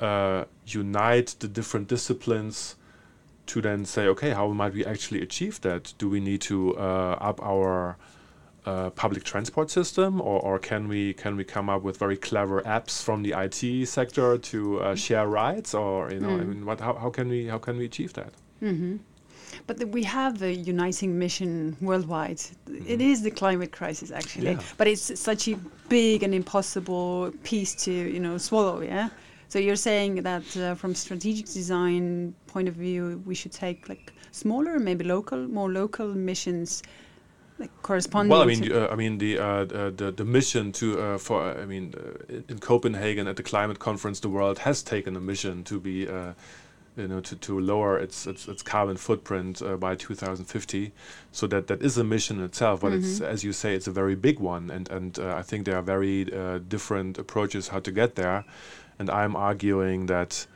[0.00, 2.76] uh, unite the different disciplines
[3.46, 5.92] to then say, okay, how might we actually achieve that?
[5.98, 7.96] Do we need to uh, up our
[8.66, 12.62] uh, public transport system, or, or can we can we come up with very clever
[12.62, 16.40] apps from the IT sector to uh, share rides, or you know, mm.
[16.40, 18.32] I mean, what how, how can we how can we achieve that?
[18.62, 18.96] Mm-hmm.
[19.66, 22.36] But the, we have a uniting mission worldwide.
[22.36, 22.84] Mm-hmm.
[22.86, 24.52] It is the climate crisis, actually.
[24.52, 24.60] Yeah.
[24.76, 25.56] But it's such a
[25.88, 28.82] big and impossible piece to you know swallow.
[28.82, 29.08] Yeah.
[29.48, 34.12] So you're saying that uh, from strategic design point of view, we should take like
[34.32, 36.82] smaller, maybe local, more local missions,
[37.58, 38.30] like corresponding.
[38.30, 41.64] Well, I mean, uh, I mean the, uh, the the mission to uh, for I
[41.64, 45.80] mean uh, in Copenhagen at the climate conference, the world has taken a mission to
[45.80, 46.06] be.
[46.96, 50.92] Uh, you know, to, to lower its its, its carbon footprint by 2050,
[51.32, 52.80] so that that is a mission itself.
[52.80, 53.04] But mm -hmm.
[53.04, 53.34] it's mm-hmm.
[53.34, 56.24] as you say, it's a very big one, and and I think there are very
[56.68, 58.44] different approaches how to get there
[58.98, 60.46] and I'm arguing that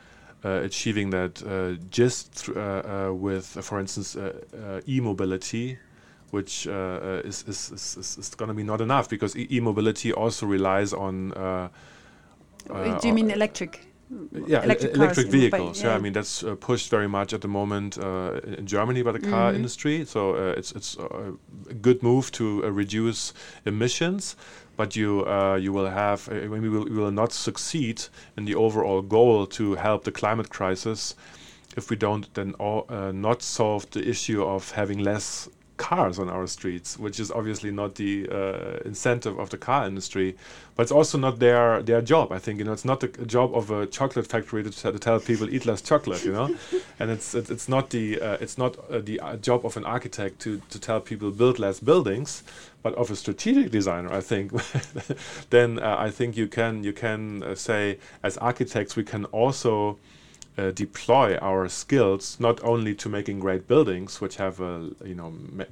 [0.43, 5.77] uh, achieving that uh, just uh, uh with, for instance, uh, uh, e-mobility,
[6.31, 11.29] which is, is, is, is going to be not enough because e-mobility also relies on.
[12.67, 13.88] Do you mean electric?
[14.47, 15.81] Yeah, electric, electric vehicles.
[15.81, 15.89] Yeah.
[15.89, 15.95] yeah.
[15.95, 19.19] I mean that's uh, pushed very much at the moment uh, in Germany by the
[19.19, 19.55] car mm -hmm.
[19.55, 20.05] industry.
[20.05, 22.45] So uh, it's it's a good move to
[22.77, 23.33] reduce
[23.65, 24.35] emissions,
[24.77, 28.55] but you uh, you will have uh, we will, we will not succeed in the
[28.55, 31.15] overall goal to help the climate crisis
[31.77, 35.49] if we don't then all, uh, not solve the issue of having less
[35.79, 40.35] cars on our streets, which is obviously not the uh, incentive of the car industry,
[40.75, 42.31] but it's also not their their job.
[42.31, 45.19] I think you know it's not the job of a chocolate factory to, to tell
[45.19, 46.55] people eat less chocolate, you know,
[46.99, 49.85] and it's it's, it's not the uh, it's not uh, the uh, job of an
[49.85, 52.43] architect to to tell people build less buildings,
[52.83, 54.13] but of a strategic designer.
[54.13, 54.51] I think
[55.49, 59.97] then uh, I think you can you can uh, say as architects we can also
[60.59, 65.31] uh, deploy our skills not only to making great buildings, which have a you know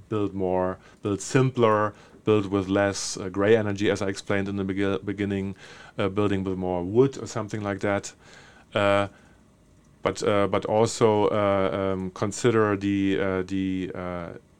[0.09, 4.63] build more, build simpler, build with less uh, gray energy, as I explained in the
[4.63, 5.55] be beginning,
[5.97, 8.13] uh, building with more wood or something like that.
[8.73, 9.07] Uh,
[10.03, 13.91] but uh, but also uh, um, consider the the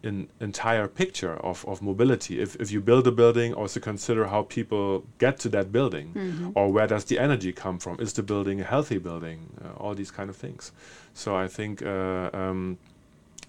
[0.04, 2.39] an entire picture of, of mobility.
[2.39, 6.52] If, if you build a building, also consider how people get to that building, mm-hmm.
[6.56, 8.00] or where does the energy come from?
[8.00, 9.50] Is the building a healthy building?
[9.64, 10.72] Uh, all these kind of things.
[11.14, 12.78] So I think uh, um,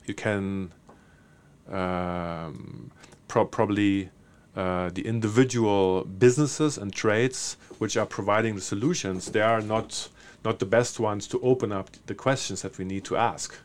[0.06, 0.72] you can
[1.70, 2.90] um,
[3.28, 4.10] pro- probably
[4.56, 9.30] uh, the individual businesses and trades which are providing the solutions.
[9.30, 10.08] They are not
[10.44, 13.58] not the best ones to open up the questions that we need to ask.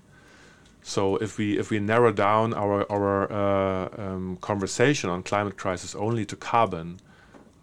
[0.83, 5.95] So if we if we narrow down our our uh, um, conversation on climate crisis
[5.95, 6.99] only to carbon,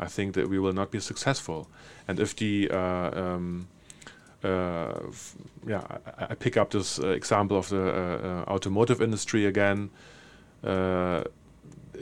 [0.01, 1.69] I think that we will not be successful.
[2.09, 3.69] And if the uh, um,
[4.43, 4.95] uh,
[5.67, 5.83] yeah,
[6.19, 9.91] I, I, pick up this uh, example of the uh, automotive industry again.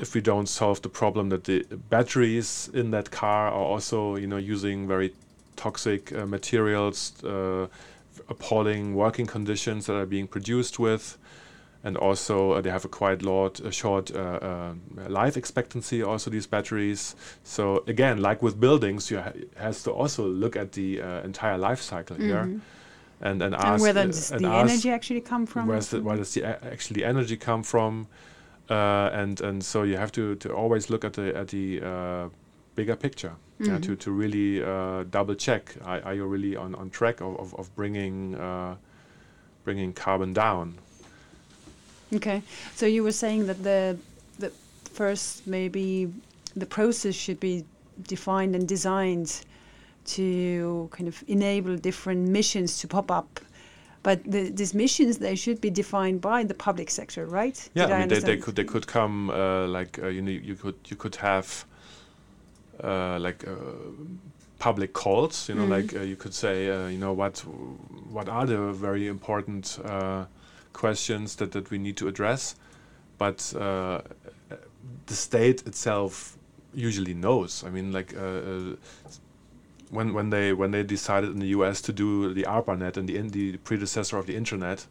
[0.00, 4.28] if we don't solve the problem that the batteries in that car are also, you
[4.28, 5.12] know, using very
[5.56, 7.12] toxic materials,
[8.28, 11.18] appalling working conditions that are being produced with,
[11.84, 14.74] and also uh, they have a quite lot, a short uh, uh,
[15.08, 16.02] life expectancy.
[16.02, 17.14] Also, these batteries.
[17.44, 21.58] So again, like with buildings, you ha has to also look at the uh, entire
[21.58, 22.28] life cycle mm -hmm.
[22.28, 23.28] here, mm-hmm.
[23.28, 25.68] and and, and ask where does the energy actually come from?
[25.68, 28.06] Where's the, where does the actually energy come from?
[29.20, 31.80] and and so you have to to always look at the at the
[32.78, 33.34] bigger picture.
[33.58, 33.80] Mm -hmm.
[33.86, 34.50] to to really
[35.10, 38.36] double check: are, are, you really on on track of of, of bringing
[39.64, 40.78] bringing carbon down?
[42.14, 42.42] Okay,
[42.74, 43.96] so you were saying that the
[44.38, 44.50] the
[44.92, 46.08] first maybe
[46.56, 47.64] the process should be
[48.08, 49.30] defined and designed
[50.04, 53.40] to kind of enable different missions to pop up.
[54.02, 57.68] But the, these missions they should be defined by the public sector, right?
[57.74, 60.30] Yeah, Did I, mean they, they, could they could come uh, like uh, you know
[60.30, 61.66] you could you could have
[62.82, 63.54] uh, like uh,
[64.58, 67.38] public calls, you know, mm like uh, you could say uh, you know what
[68.10, 69.78] what are the very important
[70.72, 72.54] questions that, that we need to address.
[73.18, 74.02] But uh,
[75.06, 76.38] the state itself
[76.72, 77.64] usually knows.
[77.64, 78.76] I mean, like uh, uh,
[79.90, 81.80] when when they when they decided in the U.S.
[81.82, 84.86] to do the ARPANET and the in the predecessor of the internet,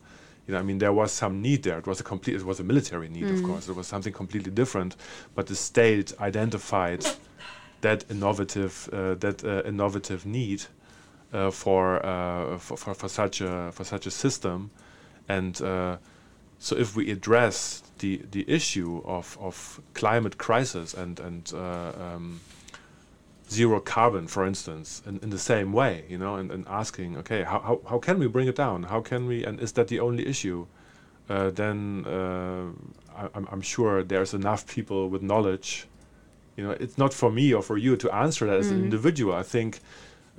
[0.47, 1.77] you know, I mean, there was some need there.
[1.77, 3.37] It was a complete, it was a military need, mm.
[3.37, 3.69] of course.
[3.69, 4.95] It was something completely different,
[5.35, 7.05] but the state identified
[7.81, 10.63] that innovative, uh, that uh, innovative need
[11.33, 11.99] uh, for,
[12.59, 14.71] for, for for such a for such a system,
[15.27, 15.61] and
[16.59, 22.39] so if we address the, the issue of, of climate crisis and, and um,
[23.49, 27.43] zero carbon, for instance, in, in the same way, you know, and, and asking, okay,
[27.43, 28.83] how, how, how can we bring it down?
[28.83, 30.67] How can we, and is that the only issue?
[31.29, 32.67] Uh, then uh,
[33.15, 35.87] I, I'm sure there's enough people with knowledge.
[36.57, 38.75] You know, it's not for me or for you to answer that as mm an
[38.77, 38.85] mm-hmm.
[38.85, 39.33] individual.
[39.35, 39.79] I think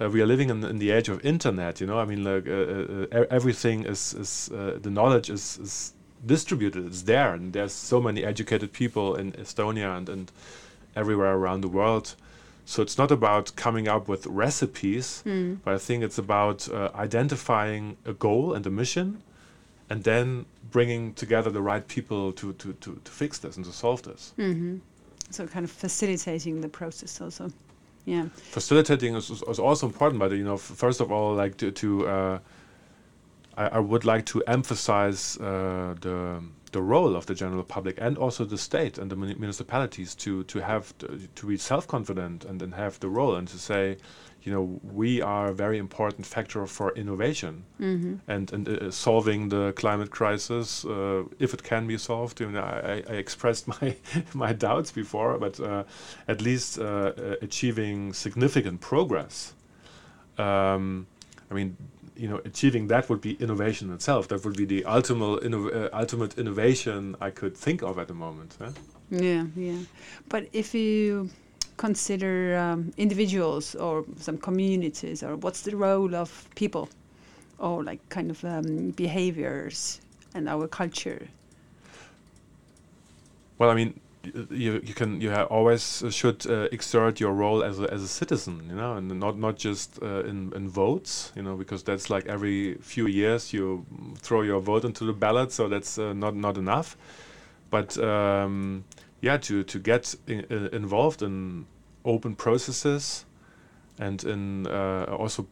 [0.00, 1.80] uh, we are living in, in, the age of internet.
[1.80, 5.92] You know, I mean, like uh, uh, everything is is uh, the knowledge is, is
[6.26, 6.86] distributed.
[6.86, 10.32] It's there, and there's so many educated people in Estonia and and
[10.96, 12.14] everywhere around the world.
[12.64, 15.58] So it's not about coming up with recipes, mm.
[15.64, 19.22] but I think it's about uh, identifying a goal and a mission,
[19.88, 23.72] and then bringing together the right people to to to, to fix this and to
[23.72, 24.32] solve this.
[24.36, 24.80] Mm -hmm.
[25.30, 27.50] So kind of facilitating the process also.
[28.04, 28.28] Yeah.
[28.34, 32.38] Facilitating is, is, also important but you know first of all like to, to uh,
[33.56, 38.16] I, I, would like to emphasize uh, the the role of the general public and
[38.16, 42.72] also the state and the municipalities to to have to, to be self-confident and then
[42.72, 43.98] have the role and to say
[44.42, 48.14] you know we are a very important factor for innovation mm-hmm.
[48.28, 52.40] and and uh, solving the climate crisis uh, if it can be solved.
[52.40, 53.96] I, mean, I, I expressed my
[54.34, 55.84] my doubts before, but uh,
[56.26, 59.54] at least uh, uh, achieving significant progress.
[60.38, 61.06] Um,
[61.50, 61.76] I mean,
[62.16, 64.28] you know, achieving that would be innovation itself.
[64.28, 68.14] That would be the ultimate inno- uh, ultimate innovation I could think of at the
[68.14, 68.56] moment.
[68.58, 68.70] Huh?
[69.10, 69.78] Yeah, yeah.
[70.28, 71.30] But if you
[71.78, 76.88] consider um, individuals or some communities, or what's the role of people,
[77.58, 80.00] or like kind of um, behaviors
[80.34, 81.28] and our culture?
[83.58, 84.00] Well, I mean,
[84.50, 88.62] you you can you always should uh, exert your role as a as a citizen,
[88.68, 92.26] you know, and not not just uh, in in votes, you know, because that's like
[92.26, 93.84] every few years you
[94.18, 96.96] throw your vote into the ballot, so that's uh, not not enough.
[97.70, 98.84] But um,
[99.20, 101.66] yeah, to to get in, uh, involved in
[102.04, 103.24] open processes
[103.98, 105.46] and in uh, also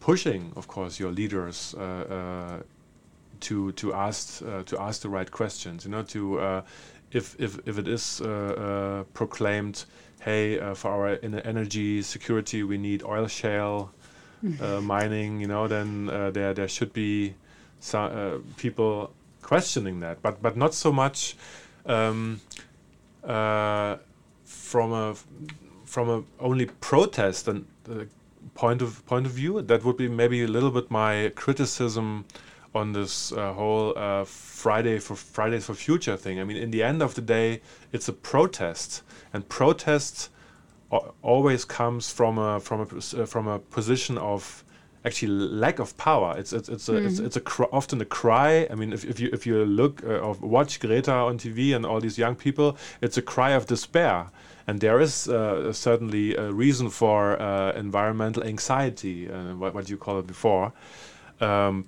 [0.00, 2.62] pushing, of course, your leaders uh, uh,
[3.40, 5.84] to to ask uh, to ask the right questions.
[5.84, 6.62] You know, to uh,
[7.12, 9.84] if if if it is uh, proclaimed,
[10.20, 13.92] hey, for our energy security, we need oil shale
[14.82, 15.40] mining.
[15.40, 17.34] You know, then there there should be
[17.78, 21.36] some people questioning that, but but not so much.
[21.84, 22.40] Um,
[24.44, 25.14] from a
[25.84, 28.04] from a only protest and uh,
[28.54, 32.24] point of point of view, that would be maybe a little bit my criticism
[32.74, 36.38] on this uh, whole uh, Friday for Fridays for Future thing.
[36.40, 37.62] I mean, in the end of the day,
[37.92, 39.02] it's a protest,
[39.32, 40.30] and protest
[41.22, 44.64] always comes from a from a uh, from a position of
[45.06, 46.34] actually lack of power.
[46.36, 47.06] It's it's it's a, mm.
[47.06, 48.66] it's, it's a cr- often a cry.
[48.70, 51.86] I mean, if, if you if you look uh, or watch Greta on TV and
[51.86, 54.26] all these young people, it's a cry of despair.
[54.68, 59.96] And there is uh, certainly a reason for uh, environmental anxiety, uh, what, what you
[59.96, 60.72] call it before.
[61.40, 61.84] Um,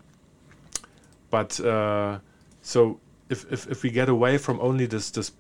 [1.29, 2.21] but uh,
[2.63, 5.33] so if, if if we get away from only this this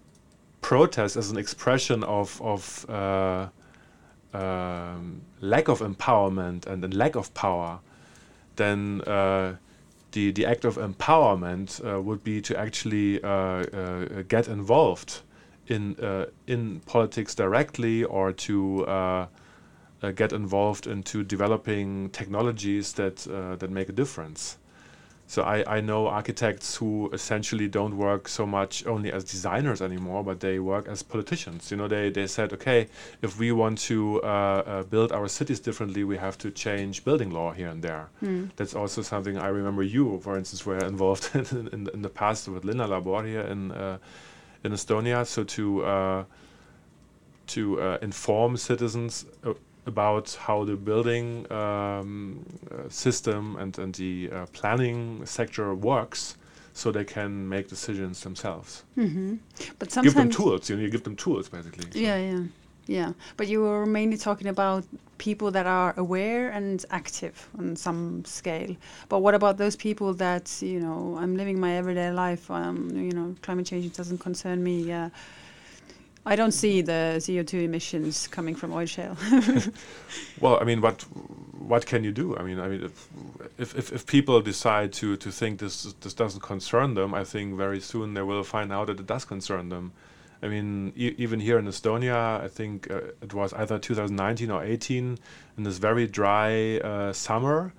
[0.60, 3.46] protest as an expression of of uh,
[4.34, 7.80] um, lack of empowerment and, and, lack of power,
[8.56, 9.56] then uh,
[10.12, 15.22] the the act of empowerment uh, would be to actually uh, uh get involved
[15.66, 19.26] in uh, in politics directly or to uh,
[20.14, 23.16] get involved into developing technologies that
[23.58, 24.57] that make a difference.
[25.28, 30.24] So I, I know architects who essentially don't work so much only as designers anymore,
[30.24, 31.70] but they work as politicians.
[31.70, 32.88] You know, they, they said, okay,
[33.20, 37.30] if we want to uh, uh, build our cities differently, we have to change building
[37.30, 38.08] law here and there.
[38.22, 38.48] Mm.
[38.56, 42.48] That's also something I remember you, for instance, were involved in, in, in the past
[42.48, 43.98] with Linnalabor here in uh,
[44.64, 45.26] in Estonia.
[45.26, 46.24] So to uh,
[47.48, 49.52] to uh, inform citizens uh,
[49.89, 56.36] about how the building um, uh, system and, and the uh, planning sector works
[56.72, 58.84] so they can make decisions themselves.
[58.97, 59.36] Mm-hmm.
[59.78, 60.70] But sometimes give them tools.
[60.70, 61.91] You know, you give them tools basically.
[61.91, 61.99] So.
[61.99, 62.43] Yeah, yeah,
[62.86, 63.12] yeah.
[63.36, 64.84] But you were mainly talking about
[65.18, 68.76] people that are aware and active on some scale.
[69.09, 71.16] But what about those people that you know?
[71.18, 72.49] I'm living my everyday life.
[72.51, 74.93] Um, you know, climate change doesn't concern me.
[74.93, 75.11] Uh,
[76.28, 79.16] I don't see the CO2 emissions coming from oil shale.
[80.40, 81.02] well, I mean, what
[81.72, 82.36] what can you do?
[82.36, 86.42] I mean, I mean, if, if, if people decide to to think this this doesn't
[86.42, 89.92] concern them, I think very soon they will find out that it does concern them.
[90.42, 94.62] I mean, e even here in Estonia, I think uh, it was either 2019 or
[94.62, 95.18] 18,
[95.56, 97.72] in this very dry uh, summer,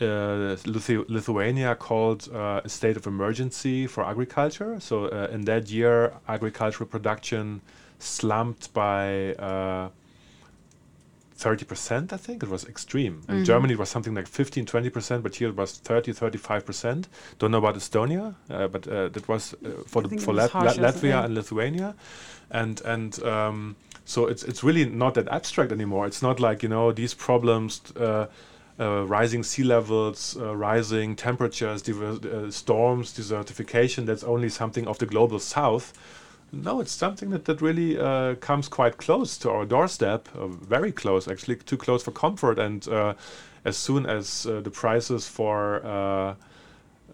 [0.00, 4.80] uh, Lithu Lithuania called uh, a state of emergency for agriculture.
[4.80, 7.60] So uh, in that year, agricultural production
[8.02, 9.88] slumped by uh,
[11.40, 12.42] 30%, I think.
[12.42, 13.06] It was extreme.
[13.06, 13.46] In mm -hmm.
[13.46, 17.08] Germany, it was something like 15, 20%, but here it was 30, 35%.
[17.38, 20.76] Don't know about Estonia, uh, but uh, that was uh, for, the, for Lat Lat
[20.78, 21.94] Latvia and Lithuania.
[22.50, 26.06] And, and um, so it's, it's really not that abstract anymore.
[26.06, 27.82] It's not like, you know, these problems.
[27.96, 28.26] Uh,
[28.80, 35.06] uh, rising sea levels, uh, rising temperatures, uh, storms, desertification, that's only something of the
[35.06, 35.92] global south.
[36.52, 40.90] No, it's something that, that really uh, comes quite close to our doorstep, uh, very
[40.90, 42.58] close, actually, too close for comfort.
[42.58, 43.14] And uh,
[43.64, 46.34] as soon as uh, the prices for uh,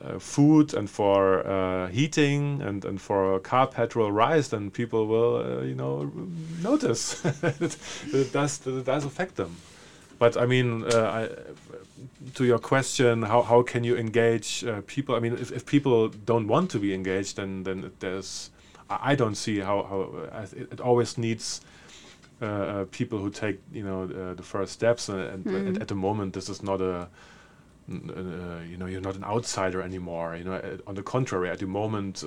[0.01, 5.75] uh, food and for heating and, and for car petrol rise, then people will, you
[5.75, 6.11] know,
[6.63, 9.55] notice that, it does, that it does affect them.
[10.19, 11.29] But I mean, I,
[12.37, 15.15] to your question, how, how can you engage people?
[15.15, 18.51] I mean, if, if people don't want to be engaged, then, then there's
[18.89, 21.61] I don't see how, how it, it always needs
[22.41, 25.75] uh, uh, people who take you know uh, the first steps and, and mm.
[25.75, 27.09] at, at, the moment this is not a
[27.91, 31.67] uh, you know you're not an outsider anymore you know on the contrary at the
[31.67, 32.23] moment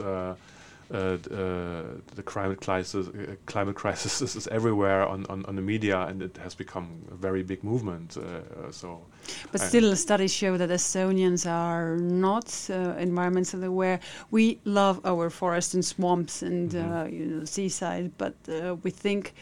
[0.92, 1.84] uh, uh, uh,
[2.16, 6.38] the climate crisis, uh, climate crisis is, everywhere on, on, on, the media, and it
[6.38, 8.18] has become a very big movement.
[8.72, 9.02] so,
[9.52, 14.00] but still, studies show that Estonians are not environmentally aware.
[14.32, 17.14] We love our forests and swamps and mm -hmm.
[17.14, 18.36] you know, seaside, but
[18.84, 19.34] we think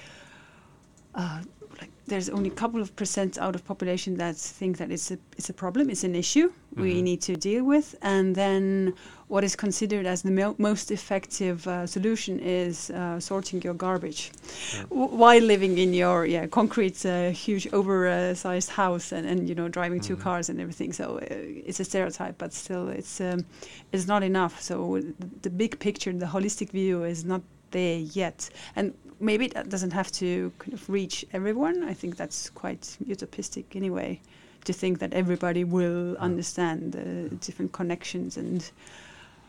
[2.08, 5.49] there's only a couple of percent out of population that think that it's a it's
[5.49, 6.82] a problem, it's an issue mm-hmm.
[6.82, 8.93] we need to deal with, and then
[9.28, 14.32] what is considered as the mo- most effective uh, solution is uh, sorting your garbage
[14.74, 14.84] yeah.
[14.84, 19.68] w- while living in your yeah concrete uh, huge oversized house and, and you know
[19.68, 20.16] driving mm-hmm.
[20.16, 20.93] two cars and everything.
[20.93, 23.45] So uh, it's a stereotype, but still it's um,
[23.91, 24.62] it's not enough.
[24.62, 25.01] So
[25.41, 27.41] the big picture, the holistic view, is not
[27.72, 28.49] there yet.
[28.76, 31.84] And maybe that doesn't have to kind of reach everyone.
[31.84, 34.20] I think that's quite utopistic anyway,
[34.65, 38.70] to think that everybody will understand the different connections and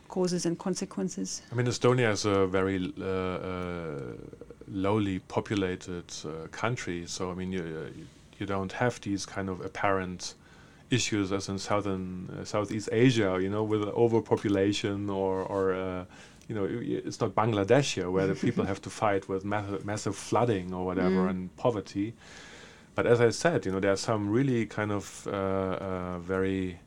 [0.08, 1.42] causes and consequences.
[1.52, 4.00] I mean, Estonia is a very uh, uh,
[4.66, 7.92] lowly populated uh, country, so I mean, you,
[8.38, 10.34] you don't have these kind of apparent
[10.90, 16.04] issues as in southern uh, Southeast Asia, you know, with overpopulation or or uh,
[16.49, 20.16] you know, it's not Bangladesh here where the people have to fight with massive, massive
[20.16, 21.30] flooding or whatever mm.
[21.30, 22.14] and poverty.
[22.94, 26.80] But as I said, you know, there are some really kind of uh, uh, very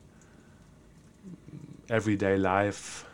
[1.89, 3.05] everyday life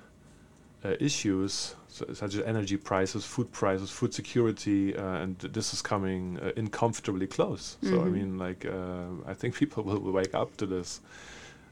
[0.84, 1.76] uh, issues.
[1.90, 7.28] such as energy prices, food prices, food security, uh, and this is coming uh, uncomfortably
[7.28, 7.64] close.
[7.66, 7.90] Mm -hmm.
[7.90, 8.14] So I mm-hmm.
[8.14, 11.02] mean, like uh, I think people will, will, wake up to this,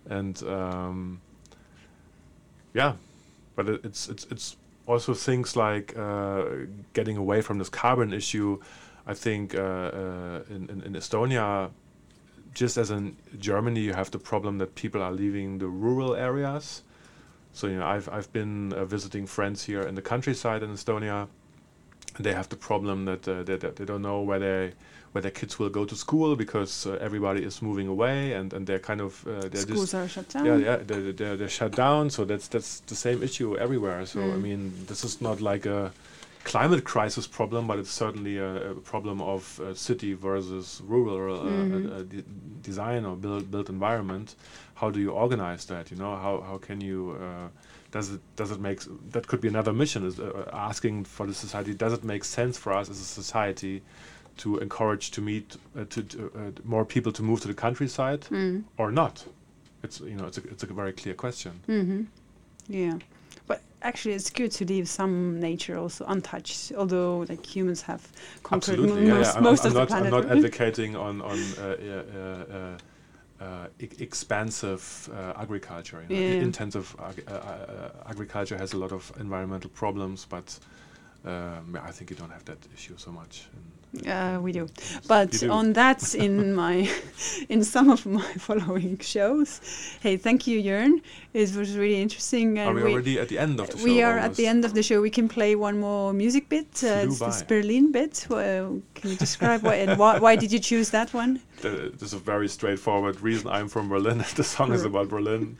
[0.09, 1.21] and um,
[2.73, 2.93] yeah,
[3.55, 4.57] but it, it's it's it's
[4.87, 6.45] also things like uh,
[6.93, 8.59] getting away from this carbon issue.
[9.07, 11.71] I think uh, in, in, in Estonia
[12.53, 16.83] just as in Germany, you have the problem that people are leaving the rural areas
[17.55, 21.29] so you know, I've I've been uh, visiting friends here in the countryside in Estonia.
[22.19, 24.73] They have the problem that uh, they, they don't know where they
[25.15, 28.67] where their kids will go to school because uh, everybody is moving away and, and
[28.67, 30.45] they're kind of uh, they're schools just, are shut down.
[30.45, 32.09] Yeah, yeah, they're, they're, they're shut down.
[32.09, 34.05] So that's that's the same issue everywhere.
[34.05, 34.33] So mm.
[34.33, 35.93] I mean, this is not like a
[36.43, 41.37] climate crisis problem, but it's certainly a, a problem of uh, city versus rural
[42.03, 42.23] de
[42.61, 44.35] design or built built environment
[44.75, 45.89] how do you organize that?
[45.89, 47.47] You know, how how can you uh,
[47.91, 51.33] does it does it make that could be another mission is uh, asking for the
[51.33, 53.81] society does it make sense for us as a society
[54.37, 58.21] to encourage to meet uh, to, to uh, more people to move to the countryside
[58.21, 58.63] mm.
[58.77, 59.25] or not?
[59.83, 61.59] It's you know it's a it's a very clear question.
[61.67, 62.03] Mm-hmm.
[62.67, 62.97] Yeah.
[63.47, 66.71] But actually, it's good to leave some nature also untouched.
[66.75, 68.07] Although, like humans have
[68.43, 69.39] conquered most, yeah, yeah.
[69.39, 70.13] most I'm, of I'm the planet.
[70.13, 72.77] I'm not advocating on on uh,
[73.39, 76.03] uh, uh, expansive uh, agriculture.
[76.07, 76.21] You know?
[76.21, 76.41] yeah.
[76.41, 80.57] Intensive ag uh, uh, agriculture has a lot of environmental problems, but
[81.25, 83.47] um, I think you don't have that issue so much.
[84.07, 84.67] Uh, we do,
[85.07, 85.49] but do.
[85.49, 86.89] on that, in my,
[87.49, 89.61] in some of my following shows.
[90.01, 91.01] Hey, thank you, Jörn.
[91.33, 92.59] It was really interesting.
[92.59, 93.83] are we, we, already at the end of the show?
[93.83, 94.25] We are almost?
[94.25, 95.01] at the end of the show.
[95.01, 96.83] We can play one more music bit.
[96.83, 98.25] Uh, it's this Berlin bit.
[98.29, 101.41] can you describe why and why, why did you choose that one?
[101.61, 103.49] There's a very straightforward reason.
[103.49, 104.23] I'm from Berlin.
[104.35, 105.57] the song is about Berlin.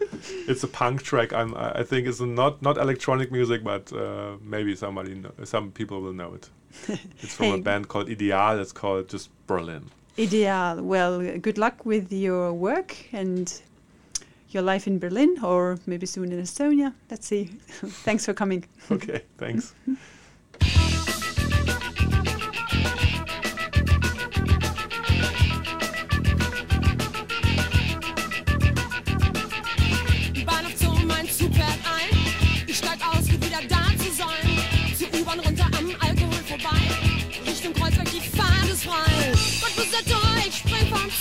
[0.48, 1.34] it's a punk track.
[1.34, 6.02] I'm, I think it's not not electronic music, but uh, maybe somebody, know, some people
[6.02, 6.50] will know it.
[7.22, 7.60] it's from hey.
[7.60, 8.60] a band called Ideal.
[8.60, 9.90] It's called just Berlin.
[10.18, 10.82] Ideal.
[10.82, 13.62] Well, good luck with your work and
[14.50, 16.94] your life in Berlin or maybe soon in Estonia.
[17.12, 17.46] Let's see.
[18.06, 18.66] thanks for coming.
[18.90, 19.74] okay, thanks.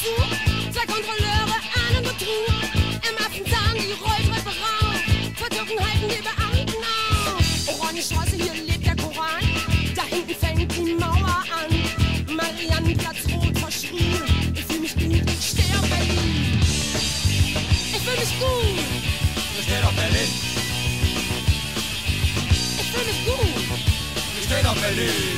[0.05, 0.27] Carrefour,
[0.73, 1.57] zwei Kontrolleure,
[1.89, 2.49] einen Betrug.
[3.09, 5.01] Im ersten Affenzahn die Rolltreppe rauf.
[5.37, 7.81] Verdürfen halten die Beamten auf.
[7.81, 9.43] Orange oh, Straße, hier lebt der Koran.
[9.95, 12.37] Da hinten fängt die Mauer an.
[12.37, 14.53] Mariannenplatz rot verschrien.
[14.55, 16.61] Ich fühl mich gut, ich steh auf Berlin.
[17.93, 18.85] Ich fühl mich gut.
[19.59, 20.31] Ich steh auf Berlin.
[22.81, 23.79] Ich fühl mich gut.
[24.39, 25.34] Ich steh auf Berlin.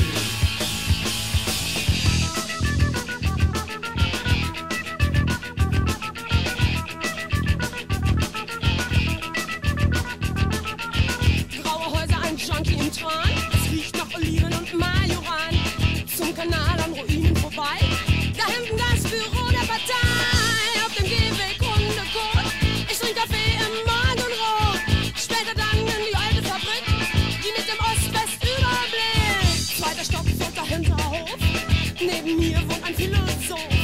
[14.78, 15.54] Majoran
[16.16, 17.78] zum Kanal an Ruinen vorbei.
[18.36, 22.46] Da hinten das Büro der Partei auf dem Gehweg Hundekot.
[22.90, 24.80] Ich trinke Kaffee im Mann und Rot.
[25.16, 26.84] Später dann in die alte Fabrik,
[27.42, 29.78] die mit dem Ost-West-Überblick.
[29.78, 31.38] Zweiter Stock, vierter Hinterhof.
[32.00, 33.74] Neben mir wohnt ein Philosoph.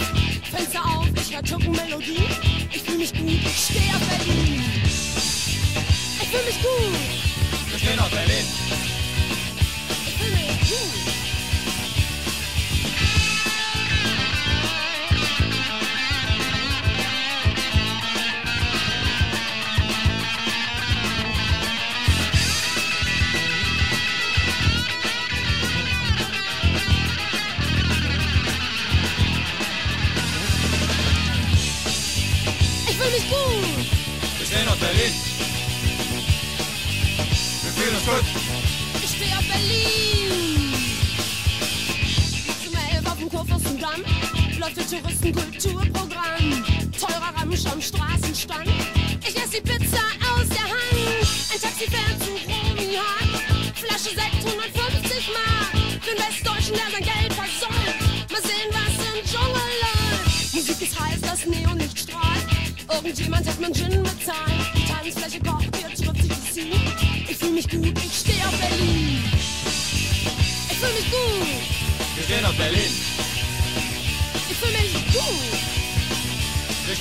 [0.51, 2.29] Fenster auf, ich hör Türkenmelodie.
[2.73, 4.63] Ich fühle mich gut, ich stehe auf Berlin.
[6.21, 6.92] Ich fühle mich gut.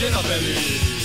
[0.09, 1.00] na pele